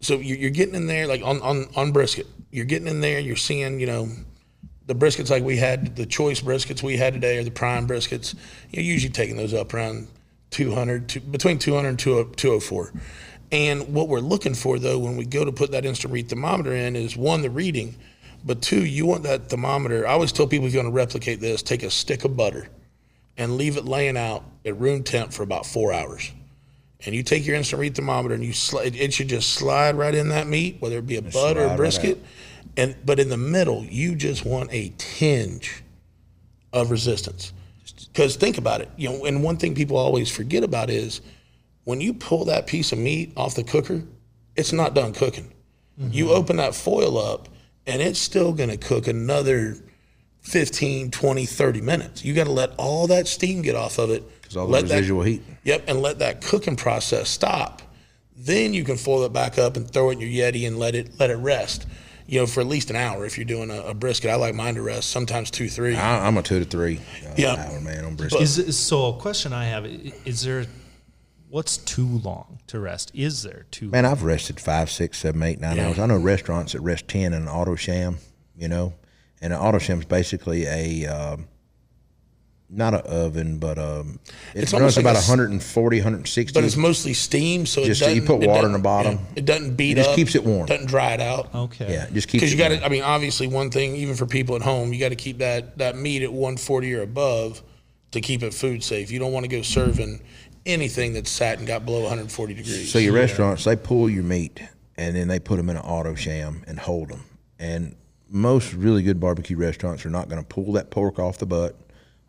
[0.00, 2.26] So you're, you're getting in there like on, on on brisket.
[2.50, 3.20] You're getting in there.
[3.20, 4.08] You're seeing you know
[4.86, 8.34] the briskets like we had the choice briskets we had today or the prime briskets.
[8.70, 10.08] You're usually taking those up around
[10.50, 12.92] 200 to, between 200 and 204.
[13.50, 16.74] And what we're looking for though when we go to put that instant read thermometer
[16.74, 17.94] in is one the reading,
[18.44, 20.06] but two you want that thermometer.
[20.06, 22.68] I always tell people if you want to replicate this, take a stick of butter
[23.36, 26.30] and leave it laying out at room temp for about four hours.
[27.06, 30.14] And you take your instant read thermometer and you slide, it should just slide right
[30.14, 32.22] in that meat, whether it be a butt slide or a brisket.
[32.76, 35.82] and but in the middle, you just want a tinge
[36.72, 37.52] of resistance.
[38.12, 41.20] Because think about it, you know, and one thing people always forget about is
[41.84, 44.02] when you pull that piece of meat off the cooker,
[44.56, 45.52] it's not done cooking.
[46.10, 47.48] You open that foil up
[47.86, 49.76] and it's still going to cook another
[50.42, 52.24] 15, 20, 30 minutes.
[52.24, 54.22] You got to let all that steam get off of it.
[54.42, 55.42] Because all the let that- residual heat.
[55.64, 57.80] Yep, and let that cooking process stop.
[58.36, 60.94] Then you can foil it back up and throw it in your Yeti and let
[60.94, 61.86] it let it rest.
[62.26, 63.24] You know, for at least an hour.
[63.24, 65.10] If you're doing a, a brisket, I like mine to rest.
[65.10, 65.94] Sometimes two, three.
[65.94, 67.54] I, I'm a two to three uh, Yeah.
[67.70, 68.40] hour man on brisket.
[68.42, 70.66] Is, is so a question I have is there
[71.54, 73.12] what's too long to rest?
[73.14, 75.86] Is there too Man, I've rested five, six, seven, eight, nine Yeah.
[75.86, 76.00] hours.
[76.00, 78.16] I know restaurants that rest ten in an Alto-Shaam,
[78.58, 78.92] you know,
[79.40, 81.46] and an Alto-Shaam is basically a um,
[82.68, 84.18] not an oven, but um,
[84.52, 86.58] it It's runs like about a s- 140, 160.
[86.58, 89.14] but it's mostly steam, so Just- doesn't, you put water in the bottom.
[89.14, 90.16] yeah, it doesn't beat It just up.
[90.16, 90.66] keeps it warm.
[90.66, 91.54] Doesn't dry it out.
[91.54, 91.92] Okay.
[91.92, 94.56] yeah, just keep Because you got to, I mean, obviously, one thing, even for people
[94.56, 97.62] at home, you got to keep that, that meat at 140 or above
[98.10, 99.10] to keep it food safe.
[99.12, 100.20] You don't want to go serving
[100.66, 102.92] anything that's sat and got below 140 degrees.
[102.92, 104.60] So your restaurants, they pull your meat
[104.96, 107.24] and then they put them in an Alto-Shaam and hold them.
[107.58, 107.96] And
[108.28, 111.76] most really good barbecue restaurants are not going to pull that pork off the butt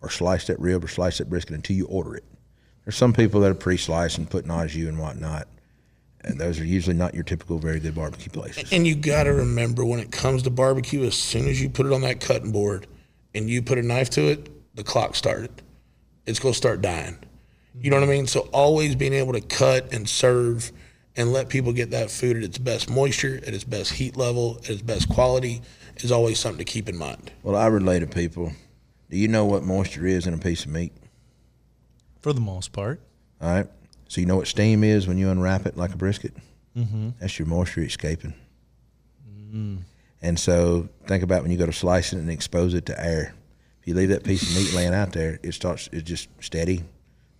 [0.01, 2.23] or slice that rib or slice that brisket until you order it.
[2.83, 5.47] There's some people that are pre-sliced and put au jus and whatnot,
[6.23, 8.71] and those are usually not your typical very good barbecue places.
[8.71, 11.87] and you got to remember when it comes to barbecue, as soon as you put
[11.87, 12.85] it on that cutting board
[13.33, 15.49] and you put a knife to it, the clock started.
[16.27, 17.17] It's going to start dying.
[17.79, 18.27] You know what I mean?
[18.27, 20.71] So always being able to cut and serve
[21.15, 24.57] and let people get that food at its best moisture, at its best heat level,
[24.63, 25.61] at its best quality
[25.97, 27.31] is always something to keep in mind.
[27.43, 28.51] Well, I relate to people.
[29.09, 30.91] Do you know what moisture is in a piece of meat?
[32.25, 32.99] for the most part?
[33.39, 33.67] All right.
[34.07, 36.33] So you know what steam is when you unwrap it like a brisket?
[36.75, 37.09] Mm-hmm.
[37.19, 38.33] That's your moisture escaping.
[39.53, 39.81] Mm.
[40.23, 43.35] And so think about when you go to slice it and expose it to air.
[43.79, 46.83] If you leave that piece of meat laying out there, it starts it's just steady,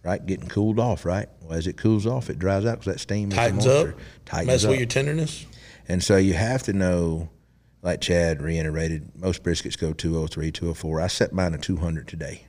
[0.05, 1.27] right, getting cooled off, right.
[1.41, 3.95] Well, as it cools off, it dries out because that steam Tightens up,
[4.25, 4.69] tightens mess up.
[4.69, 5.45] with your tenderness.
[5.87, 7.29] And so you have to know,
[7.81, 11.01] like Chad reiterated, most briskets go 203, 204.
[11.01, 12.45] I set mine at 200 today.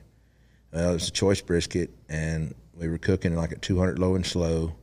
[0.71, 4.75] Well, it's a choice brisket, and we were cooking like at 200 low and slow.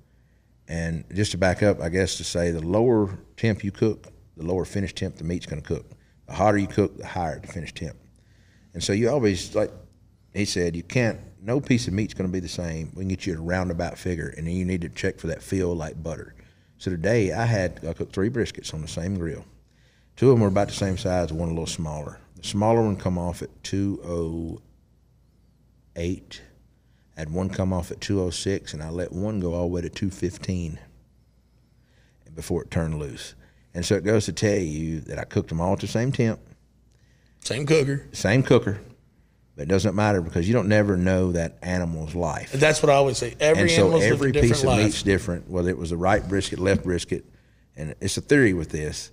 [0.67, 4.45] And just to back up, I guess to say the lower temp you cook, the
[4.45, 5.87] lower finish temp the meat's going to cook.
[6.27, 7.97] The hotter you cook, the higher the finish temp.
[8.73, 9.71] And so you always, like
[10.35, 12.91] he said, you can't, no piece of meat's going to be the same.
[12.95, 15.43] We can get you a roundabout figure, and then you need to check for that
[15.43, 16.35] feel like butter.
[16.79, 19.45] So today I had, I cooked three briskets on the same grill.
[20.17, 22.19] Two of them were about the same size, one a little smaller.
[22.37, 26.41] The smaller one come off at 208.
[27.17, 29.81] I had one come off at 206, and I let one go all the way
[29.83, 30.79] to 215
[32.35, 33.35] before it turned loose.
[33.75, 36.11] And so it goes to tell you that I cooked them all at the same
[36.13, 36.41] temp,
[37.41, 38.07] Same cooker.
[38.13, 38.81] same cooker,
[39.57, 42.53] but it doesn't matter because you don't never know that animal's life.
[42.53, 43.35] That's what I always say.
[43.39, 44.85] Every and so every a different piece of life.
[44.85, 47.25] meat's different, whether it was the right brisket, left brisket,
[47.77, 49.11] and it's a theory with this,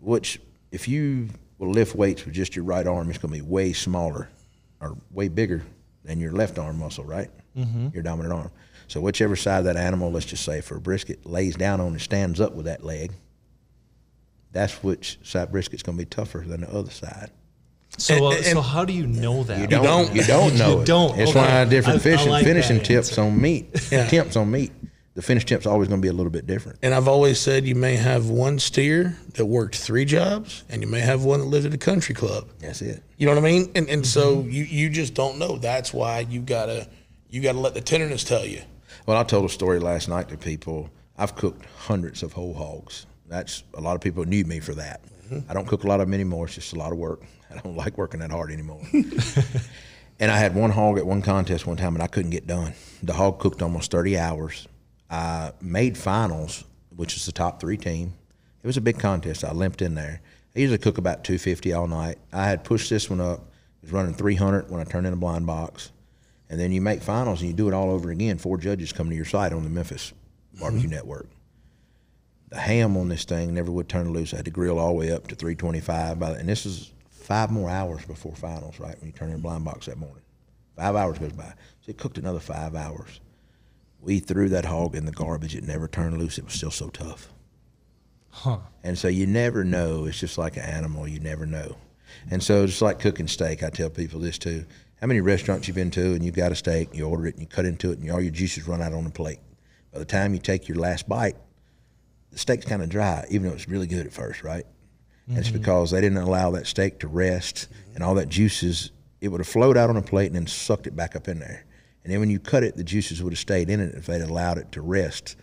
[0.00, 0.40] which
[0.72, 1.28] if you
[1.58, 4.28] will lift weights with just your right arm, it's going to be way smaller
[4.80, 5.62] or way bigger
[6.04, 7.30] than your left arm muscle, right?
[7.56, 7.88] Mm-hmm.
[7.94, 8.50] Your dominant arm.
[8.88, 11.88] So whichever side of that animal, let's just say for a brisket, lays down on
[11.88, 13.12] and stands up with that leg,
[14.52, 17.30] that's which side brisket's going to be tougher than the other side.
[17.98, 19.58] So, uh, and- so how do you know that?
[19.60, 19.82] You don't.
[19.84, 20.14] don't.
[20.14, 20.76] You don't know.
[20.76, 20.86] You it.
[20.86, 21.18] don't.
[21.18, 21.40] It's Okay.
[21.40, 23.22] why different I- I fishing, like finishing tips answer.
[23.22, 23.72] on meat.
[23.90, 24.72] Temps on meat.
[25.14, 26.78] The finish tip's always going to be a little bit different.
[26.82, 30.88] And I've always said you may have one steer that worked three jobs, and you
[30.88, 32.48] may have one that lived at a country club.
[32.58, 33.02] That's it.
[33.16, 33.70] You know what I mean?
[33.74, 34.50] And and so Mm-hmm.
[34.50, 35.56] you you just don't know.
[35.56, 36.86] That's why you gotta
[37.30, 38.60] you gotta let the tenderness tell you.
[39.06, 40.90] Well, I told a story last night to people.
[41.16, 43.06] I've cooked hundreds of whole hogs.
[43.26, 45.00] That's a lot of people knew me for that.
[45.48, 46.44] I don't cook a lot of them anymore.
[46.44, 47.22] It's just a lot of work.
[47.58, 48.82] I don't like working that hard anymore.
[48.92, 52.74] and I had one hog at one contest one time, and I couldn't get done.
[53.02, 54.66] The hog cooked almost 30 hours.
[55.10, 58.14] I made finals, which is the top three team.
[58.62, 59.44] It was a big contest.
[59.44, 60.20] I limped in there.
[60.56, 62.18] I usually cook about 250 all night.
[62.32, 63.40] I had pushed this one up.
[63.82, 65.92] It was running 300 when I turned in a blind box.
[66.48, 68.38] And then you make finals and you do it all over again.
[68.38, 70.12] Four judges come to your site on the Memphis
[70.58, 70.94] Barbecue mm-hmm.
[70.94, 71.28] Network.
[72.48, 74.32] The ham on this thing never would turn loose.
[74.32, 76.18] I had to grill all the way up to 325.
[76.18, 76.92] By the, and this is
[77.26, 78.96] five more hours before finals, right?
[79.00, 80.22] When you turn in a blind box that morning.
[80.76, 81.52] Five hours goes by.
[81.80, 83.20] So it cooked another five hours.
[84.00, 85.56] We threw that hog in the garbage.
[85.56, 86.38] It never turned loose.
[86.38, 87.32] It was still so tough.
[88.30, 88.58] Huh.
[88.84, 90.04] And so you never know.
[90.04, 91.08] It's just like an animal.
[91.08, 91.76] You never know.
[92.30, 94.64] And so just like cooking steak, I tell people this too.
[95.00, 97.40] How many restaurants you've been to and you've got a steak, you order it and
[97.40, 99.40] you cut into it and all your juices run out on the plate.
[99.92, 101.36] By the time you take your last bite,
[102.30, 104.64] the steak's kind of dry, even though it's really good at first, right?
[105.28, 105.58] It's mm-hmm.
[105.58, 109.48] because they didn't allow that steak to rest and all that juices, it would have
[109.48, 111.64] flowed out on a plate and then sucked it back up in there.
[112.04, 114.22] And then when you cut it, the juices would have stayed in it if they'd
[114.22, 115.34] allowed it to rest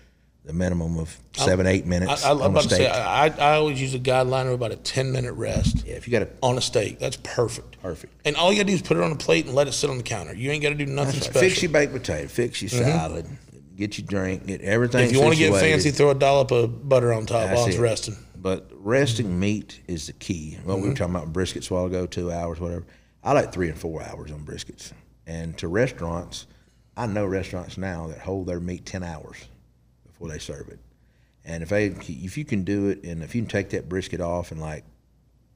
[0.46, 2.80] the minimum of seven, eight minutes I, I, I'm a about to steak.
[2.80, 6.08] say I, I always use a guideline of about a ten minute rest yeah, if
[6.08, 7.00] you got a on a steak.
[7.00, 7.82] That's perfect.
[7.82, 8.14] Perfect.
[8.26, 9.90] And all you gotta do is put it on a plate and let it sit
[9.90, 10.34] on the counter.
[10.34, 11.24] You ain't gotta do nothing right.
[11.24, 11.42] special.
[11.42, 12.28] Fix your baked potato.
[12.28, 12.92] Fix your mm-hmm.
[12.92, 13.28] salad.
[13.78, 15.06] get your drink, get everything.
[15.06, 17.68] If you want to get fancy, throw a dollop of butter on top That's while
[17.68, 17.82] it's it.
[17.82, 18.18] resting.
[18.44, 20.58] But resting meat is the key.
[20.66, 20.96] Well, we were mm-hmm.
[20.96, 22.86] talking about briskets a while ago, two hours, whatever.
[23.24, 24.92] I like three and four hours on briskets.
[25.26, 26.46] And to restaurants,
[26.98, 29.38] I know restaurants now that hold their meat ten hours
[30.06, 30.80] before they serve it.
[31.46, 34.20] And if they, if you can do it, and if you can take that brisket
[34.20, 34.84] off and like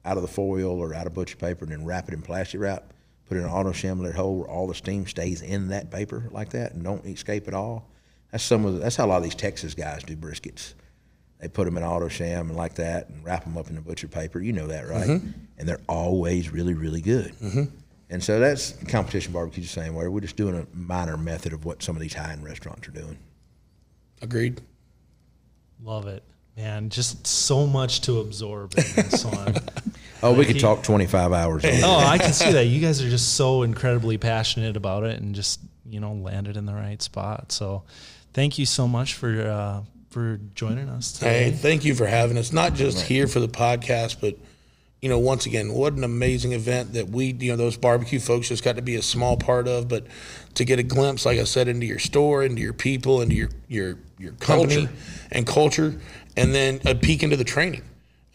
[0.06, 2.58] out of the foil or out of butcher paper and then wrap it in plastic
[2.58, 2.94] wrap,
[3.26, 6.26] put it in an auto shimmer hole where all the steam stays in that paper
[6.30, 7.90] like that and don't escape at all.
[8.32, 10.72] That's some of the, that's how a lot of these Texas guys do briskets.
[11.40, 14.08] They put them in Alto-Shaam and like that and wrap them up in the butcher
[14.08, 14.40] paper.
[14.40, 15.08] You know that, right?
[15.08, 17.32] And they're always really, really good.
[17.40, 17.64] Mm-hmm.
[18.10, 20.08] And so that's competition barbecue the same way.
[20.08, 22.92] We're just doing a minor method of what some of these high end restaurants are
[22.92, 23.18] doing.
[24.22, 24.60] Agreed.
[25.82, 26.24] Love it,
[26.56, 26.88] man.
[26.90, 29.54] Just so much to absorb in this one.
[30.22, 32.64] Oh, we could you- talk 25 hours Oh, I can see that.
[32.66, 36.66] You guys are just so incredibly passionate about it and just, you know, landed in
[36.66, 37.52] the right spot.
[37.52, 37.84] So
[38.32, 41.44] thank you so much for uh, for joining us today.
[41.44, 42.52] Hey, thank you for having us.
[42.52, 44.36] Not just here for the podcast, but
[45.00, 48.48] you know, once again, what an amazing event that we, you know, those barbecue folks
[48.48, 49.86] just got to be a small part of.
[49.88, 50.06] But
[50.54, 53.50] to get a glimpse, like I said, into your store, into your people, into your
[53.68, 54.92] your your company Culture.
[55.30, 56.00] and culture,
[56.36, 57.82] and then a peek into the training.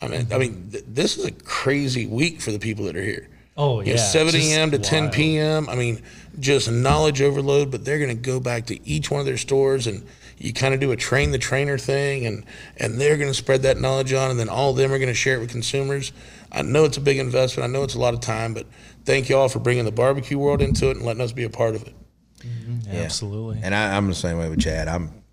[0.01, 3.03] I mean, I mean, th- this is a crazy week for the people that are
[3.03, 3.29] here.
[3.55, 4.71] Oh, You know, yeah, 7 a.m.
[4.71, 5.69] to 10 p.m.
[5.69, 6.01] I mean,
[6.39, 9.85] just knowledge overload, but they're going to go back to each one of their stores
[9.87, 10.05] and
[10.37, 12.45] you kind of do a train the trainer thing and,
[12.77, 15.07] and they're going to spread that knowledge on and then all of them are going
[15.09, 16.11] to share it with consumers.
[16.51, 17.69] I know it's a big investment.
[17.69, 18.65] I know it's a lot of time, but
[19.05, 21.49] thank you all for bringing the barbecue world into it and letting us be a
[21.49, 21.95] part of it.
[22.39, 22.95] Mm-hmm.
[22.95, 23.59] Absolutely.
[23.63, 24.87] And I, I'm the same way with Chad.
[24.87, 25.23] I'm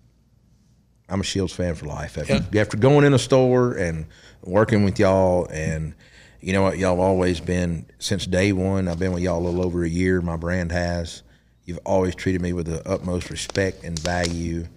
[1.09, 2.17] I'm a Scheels fan for life.
[2.17, 2.61] After, Yeah.
[2.61, 4.05] after going in a store and
[4.43, 5.93] working with y'all, and
[6.39, 8.87] you know what, y'all have always been since day one.
[8.87, 10.21] I've been with y'all a little over a year.
[10.21, 11.21] My brand has.
[11.65, 14.67] You've always treated me with the utmost respect and value,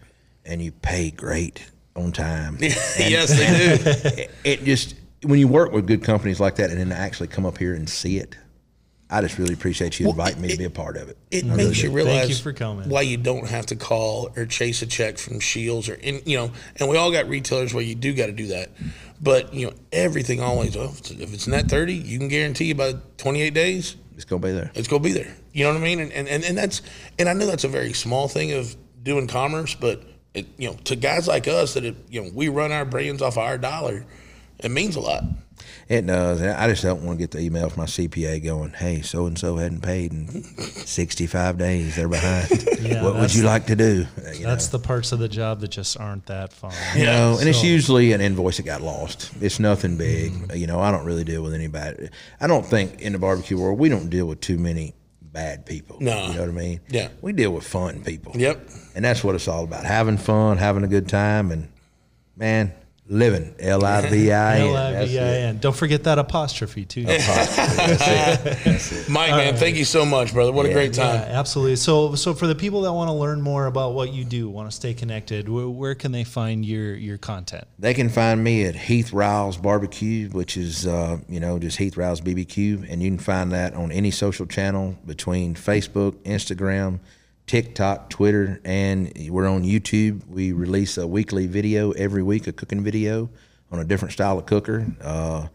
[0.44, 1.64] and you pay great
[1.96, 2.58] on time.
[2.60, 4.20] yes, they do.
[4.20, 7.46] it, it just when you work with good companies like that, and then actually come
[7.46, 8.36] up here and see it.
[9.10, 11.18] I just really appreciate you inviting me to be a part of it.
[11.30, 11.94] It makes you do.
[11.94, 12.88] realize Thank you for coming.
[12.88, 16.38] why you don't have to call or chase a check from Scheels or in, you
[16.38, 18.70] know, and we all got retailers where you do got to do that.
[19.20, 23.42] But you know, everything always oh, if it's net thirty, you can guarantee by twenty
[23.42, 24.72] eight days It's gonna be there.
[24.74, 25.36] it's gonna be there.
[25.52, 26.00] You know what I mean?
[26.00, 26.82] And and, and, and that's
[27.18, 30.02] and I know that's a very small thing of doing commerce, but
[30.34, 33.22] it you know, to guys like us that it, you know, we run our brands
[33.22, 34.04] off our dollar,
[34.58, 35.24] it means a lot.
[35.88, 36.40] It does.
[36.40, 39.26] And I just don't want to get the email from my CPA going, "Hey, so
[39.26, 41.96] and so hadn't paid in 65 days.
[41.96, 42.48] They're behind.
[42.84, 45.60] Yeah, what would you the- like to do?" You That's the parts of the job
[45.60, 46.72] that just aren't that fun.
[46.96, 49.30] you know, and it's usually an invoice that got lost.
[49.40, 50.32] It's nothing big.
[50.32, 50.56] Mm-hmm.
[50.56, 52.08] You know, I don't really deal with anybody.
[52.40, 54.94] I don't think in the barbecue world we don't deal with too many
[55.34, 55.98] bad people.
[56.00, 56.28] No.
[56.28, 56.80] you know what I mean.
[56.88, 57.08] Yeah.
[57.20, 58.32] we deal with fun people.
[58.34, 58.70] Yep.
[58.94, 61.68] and that's what it's all about: having fun, having a good time, and
[62.36, 62.72] man,
[63.08, 63.54] living.
[63.58, 64.72] L I V I N.
[64.72, 65.16] That's it.
[65.16, 65.58] L-I-V-I-N.
[65.58, 67.02] Don't forget that apostrophe too.
[69.08, 70.52] Mike, man, thank you so much, brother.
[70.52, 71.20] What a great time.
[71.20, 71.76] Yeah, absolutely.
[71.76, 74.70] So, so for the people that want to learn more about what you do, want
[74.70, 77.66] to stay connected, where, where can they find your your content?
[77.78, 81.96] They can find me at Heath Riles Barbecue, which is uh, you know just Heath
[81.96, 87.00] Riles BBQ, and you can find that on any social channel between Facebook, Instagram,
[87.46, 90.26] TikTok, Twitter, and we're on YouTube.
[90.28, 93.28] We release a weekly video every week, a cooking video
[93.70, 95.48] on a different style of cooker, uh,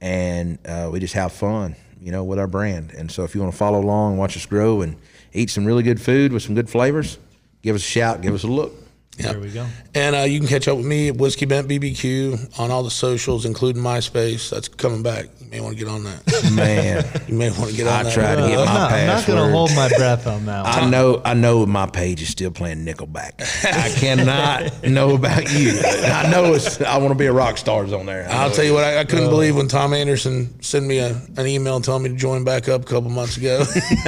[0.00, 2.90] and uh, we just have fun, you know, with our brand.
[2.92, 4.96] And so if you want to follow along, watch us grow, and
[5.32, 7.18] eat some really good food with some good flavors,
[7.62, 8.72] give us a shout, give us a look.
[9.16, 9.66] There we go.
[9.94, 12.90] And uh, you can catch up with me at Whiskey Bent BBQ on all the
[12.90, 14.50] socials, including MySpace.
[14.50, 15.26] That's coming back.
[15.52, 16.52] You may want to get on that.
[16.52, 17.04] Man.
[17.30, 18.12] You may want to get on I that.
[18.12, 20.64] tried to get I'm my not, I'm not going to hold my breath on that
[20.64, 20.72] one.
[20.84, 23.40] I know, I know my page is still playing Nickelback.
[23.64, 25.80] I cannot know about you.
[25.84, 26.80] I know it's.
[26.80, 28.28] I want to be a rock stars on there.
[28.28, 31.10] I I'll tell you what, I, I couldn't believe when Tom Anderson sent me a,
[31.36, 33.62] an email telling me to join back up a couple months ago.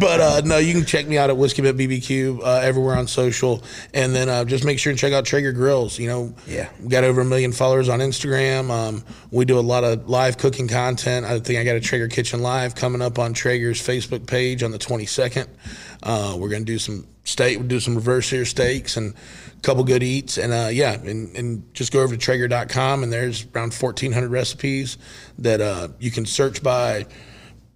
[0.00, 3.06] but uh, no, you can check me out at Whiskey Bent BBQ uh, everywhere on
[3.06, 3.62] social.
[3.94, 5.98] And then uh, just make sure and check out Traeger Grills.
[5.98, 6.68] You know, Yeah.
[6.82, 8.70] we got over a million followers on Instagram.
[8.70, 11.26] Um, we do a lot of live cooking content.
[11.26, 14.70] I think I got a Traeger Kitchen Live coming up on Traeger's Facebook page on
[14.70, 15.48] the 22nd.
[16.02, 19.14] Uh, we're going to do some steak, we'll do some reverse sear steaks and
[19.56, 20.38] a couple good eats.
[20.38, 24.98] And uh, yeah, and, and just go over to Traeger.com and there's around 1,400 recipes
[25.38, 27.06] that uh, you can search by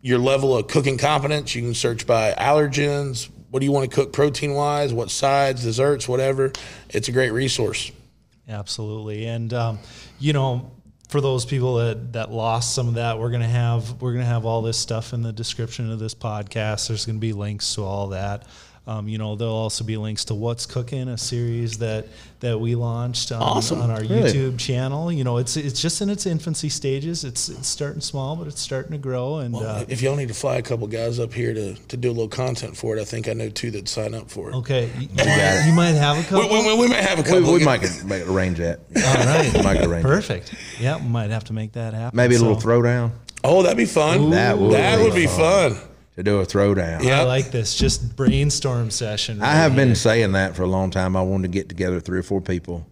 [0.03, 1.55] your level of cooking competence.
[1.55, 3.29] You can search by allergens.
[3.51, 4.93] What do you want to cook protein wise?
[4.93, 6.53] What sides, desserts, whatever.
[6.91, 7.91] It's a great resource.
[8.49, 9.79] Absolutely, and um,
[10.21, 10.71] you know,
[11.09, 14.45] for those people that that lost some of that, we're gonna have we're gonna have
[14.45, 16.89] all this stuff in the description of this podcast.
[16.89, 18.47] There's gonna be links to all that.
[18.89, 22.07] Um, you know, there'll also be links to What's Cooking, a series that
[22.39, 23.81] that we launched on, Awesome.
[23.81, 24.31] on our Really?
[24.33, 25.11] YouTube channel.
[25.11, 27.25] You know, it's it's just in its infancy stages.
[27.25, 29.39] It's it's starting small, but it's starting to grow.
[29.39, 32.09] And uh, if y'all need to fly a couple guys up here to, to do
[32.11, 34.55] a little content for it, I think I know two that sign up for it.
[34.57, 35.67] okay, you, got it.
[35.67, 36.49] you might have a couple.
[36.49, 37.53] we, we may have a couple.
[37.53, 38.79] we might, could- might arrange that.
[38.97, 40.09] All right, We might arrange that.
[40.09, 40.55] perfect.
[40.79, 42.17] Yeah, we might have to make that happen.
[42.17, 43.11] Maybe a little So- throwdown.
[43.43, 44.31] oh, that'd be fun.
[44.31, 45.77] That would that be would be fun.
[46.17, 47.03] To do a throwdown.
[47.05, 47.21] Yeah.
[47.21, 47.75] I like this.
[47.75, 49.43] Just brainstorm session.
[49.43, 49.95] I right have been here.
[49.95, 51.15] saying that for a long time.
[51.15, 52.87] I wanted to get together three or four people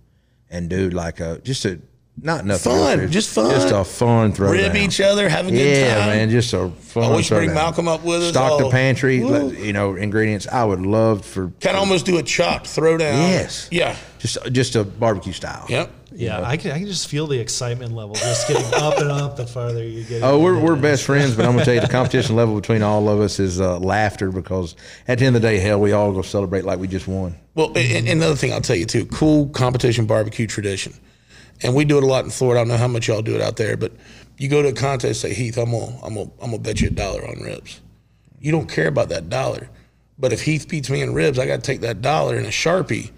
[0.51, 1.81] and do like a just a
[2.23, 3.51] not nothing Fun, real, just fun.
[3.51, 4.53] just a fun throwdown.
[4.53, 6.07] Rib each other, have a good yeah, time.
[6.11, 7.05] man, just a fun.
[7.05, 7.55] Always bring throwdown.
[7.55, 8.29] Malcolm up with us.
[8.29, 10.47] Stock the pantry, let, you know, ingredients.
[10.47, 13.15] I would love for Kind of almost do a chopped throwdown.
[13.31, 13.69] Yes.
[13.73, 13.97] Yeah.
[14.19, 15.67] just just a barbecue style.
[15.69, 15.91] Yep.
[16.15, 19.37] Yeah, I can, I can just feel the excitement level just getting up and up
[19.37, 20.23] the farther you get.
[20.23, 23.09] Oh, we're, we're best friends, but I'm gonna tell you the competition level between all
[23.09, 24.77] of us is uh, laughter because
[25.09, 27.35] at the end of the day, hell, we all go celebrate like we just won.
[27.55, 30.95] Well, and, and another thing I'll tell you too, cool competition barbecue tradition,
[31.63, 32.61] and we do it a lot in Florida.
[32.61, 33.93] I don't know how much y'all do it out there, but
[34.39, 36.89] you go to a contest, say Heath, I'm gonna, I'm gonna, I'm gonna bet you
[36.89, 37.81] a dollar on ribs.
[38.41, 39.69] You don't care about that dollar,
[40.19, 42.51] but if Heath beats me in ribs, I got to take that dollar in a
[42.51, 43.11] sharpie.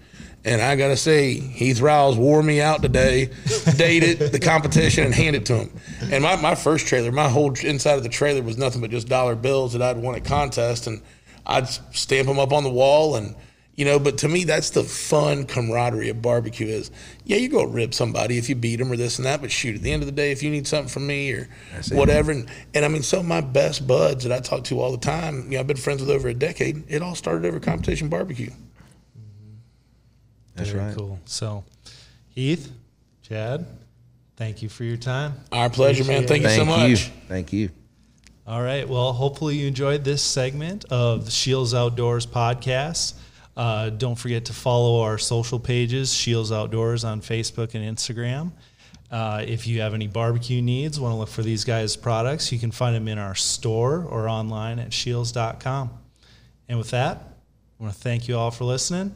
[0.47, 3.29] And I gotta say, Heath Riles wore me out today,
[3.75, 5.71] dated the competition, and hand it to him.
[6.09, 9.09] And my, my first trailer, my whole inside of the trailer was nothing but just
[9.09, 11.01] dollar bills that I'd won at contest, and
[11.45, 13.35] I'd stamp them up on the wall, and
[13.75, 13.99] you know.
[13.99, 16.67] But to me, that's the fun camaraderie of barbecue.
[16.67, 16.91] Is
[17.25, 19.75] yeah, you go rib somebody if you beat them or this and that, but shoot,
[19.75, 21.49] at the end of the day, if you need something from me or
[21.91, 24.93] whatever, and, and I mean, some of my best buds that I talk to all
[24.93, 26.85] the time, you know, I've been friends with over a decade.
[26.87, 28.51] It all started over competition barbecue.
[30.57, 30.97] That's Very right.
[30.97, 31.19] cool.
[31.25, 31.63] So,
[32.29, 32.71] Heath,
[33.21, 33.65] Chad,
[34.35, 35.33] thank you for your time.
[35.51, 36.27] Our pleasure, man.
[36.27, 36.89] Thank you so Thank much.
[36.89, 36.97] you.
[37.27, 37.69] Thank you.
[38.45, 38.87] All right.
[38.87, 43.13] Well, hopefully you enjoyed this segment of the Scheels Outdoors podcast.
[43.55, 48.51] Uh, don't forget to follow our social pages, Scheels Outdoors on Facebook and Instagram.
[49.09, 52.59] Uh, if you have any barbecue needs, want to look for these guys' products, you
[52.59, 55.89] can find them in our store or online at scheels.com.
[56.69, 57.17] And with that,
[57.79, 59.15] I want to thank you all for listening.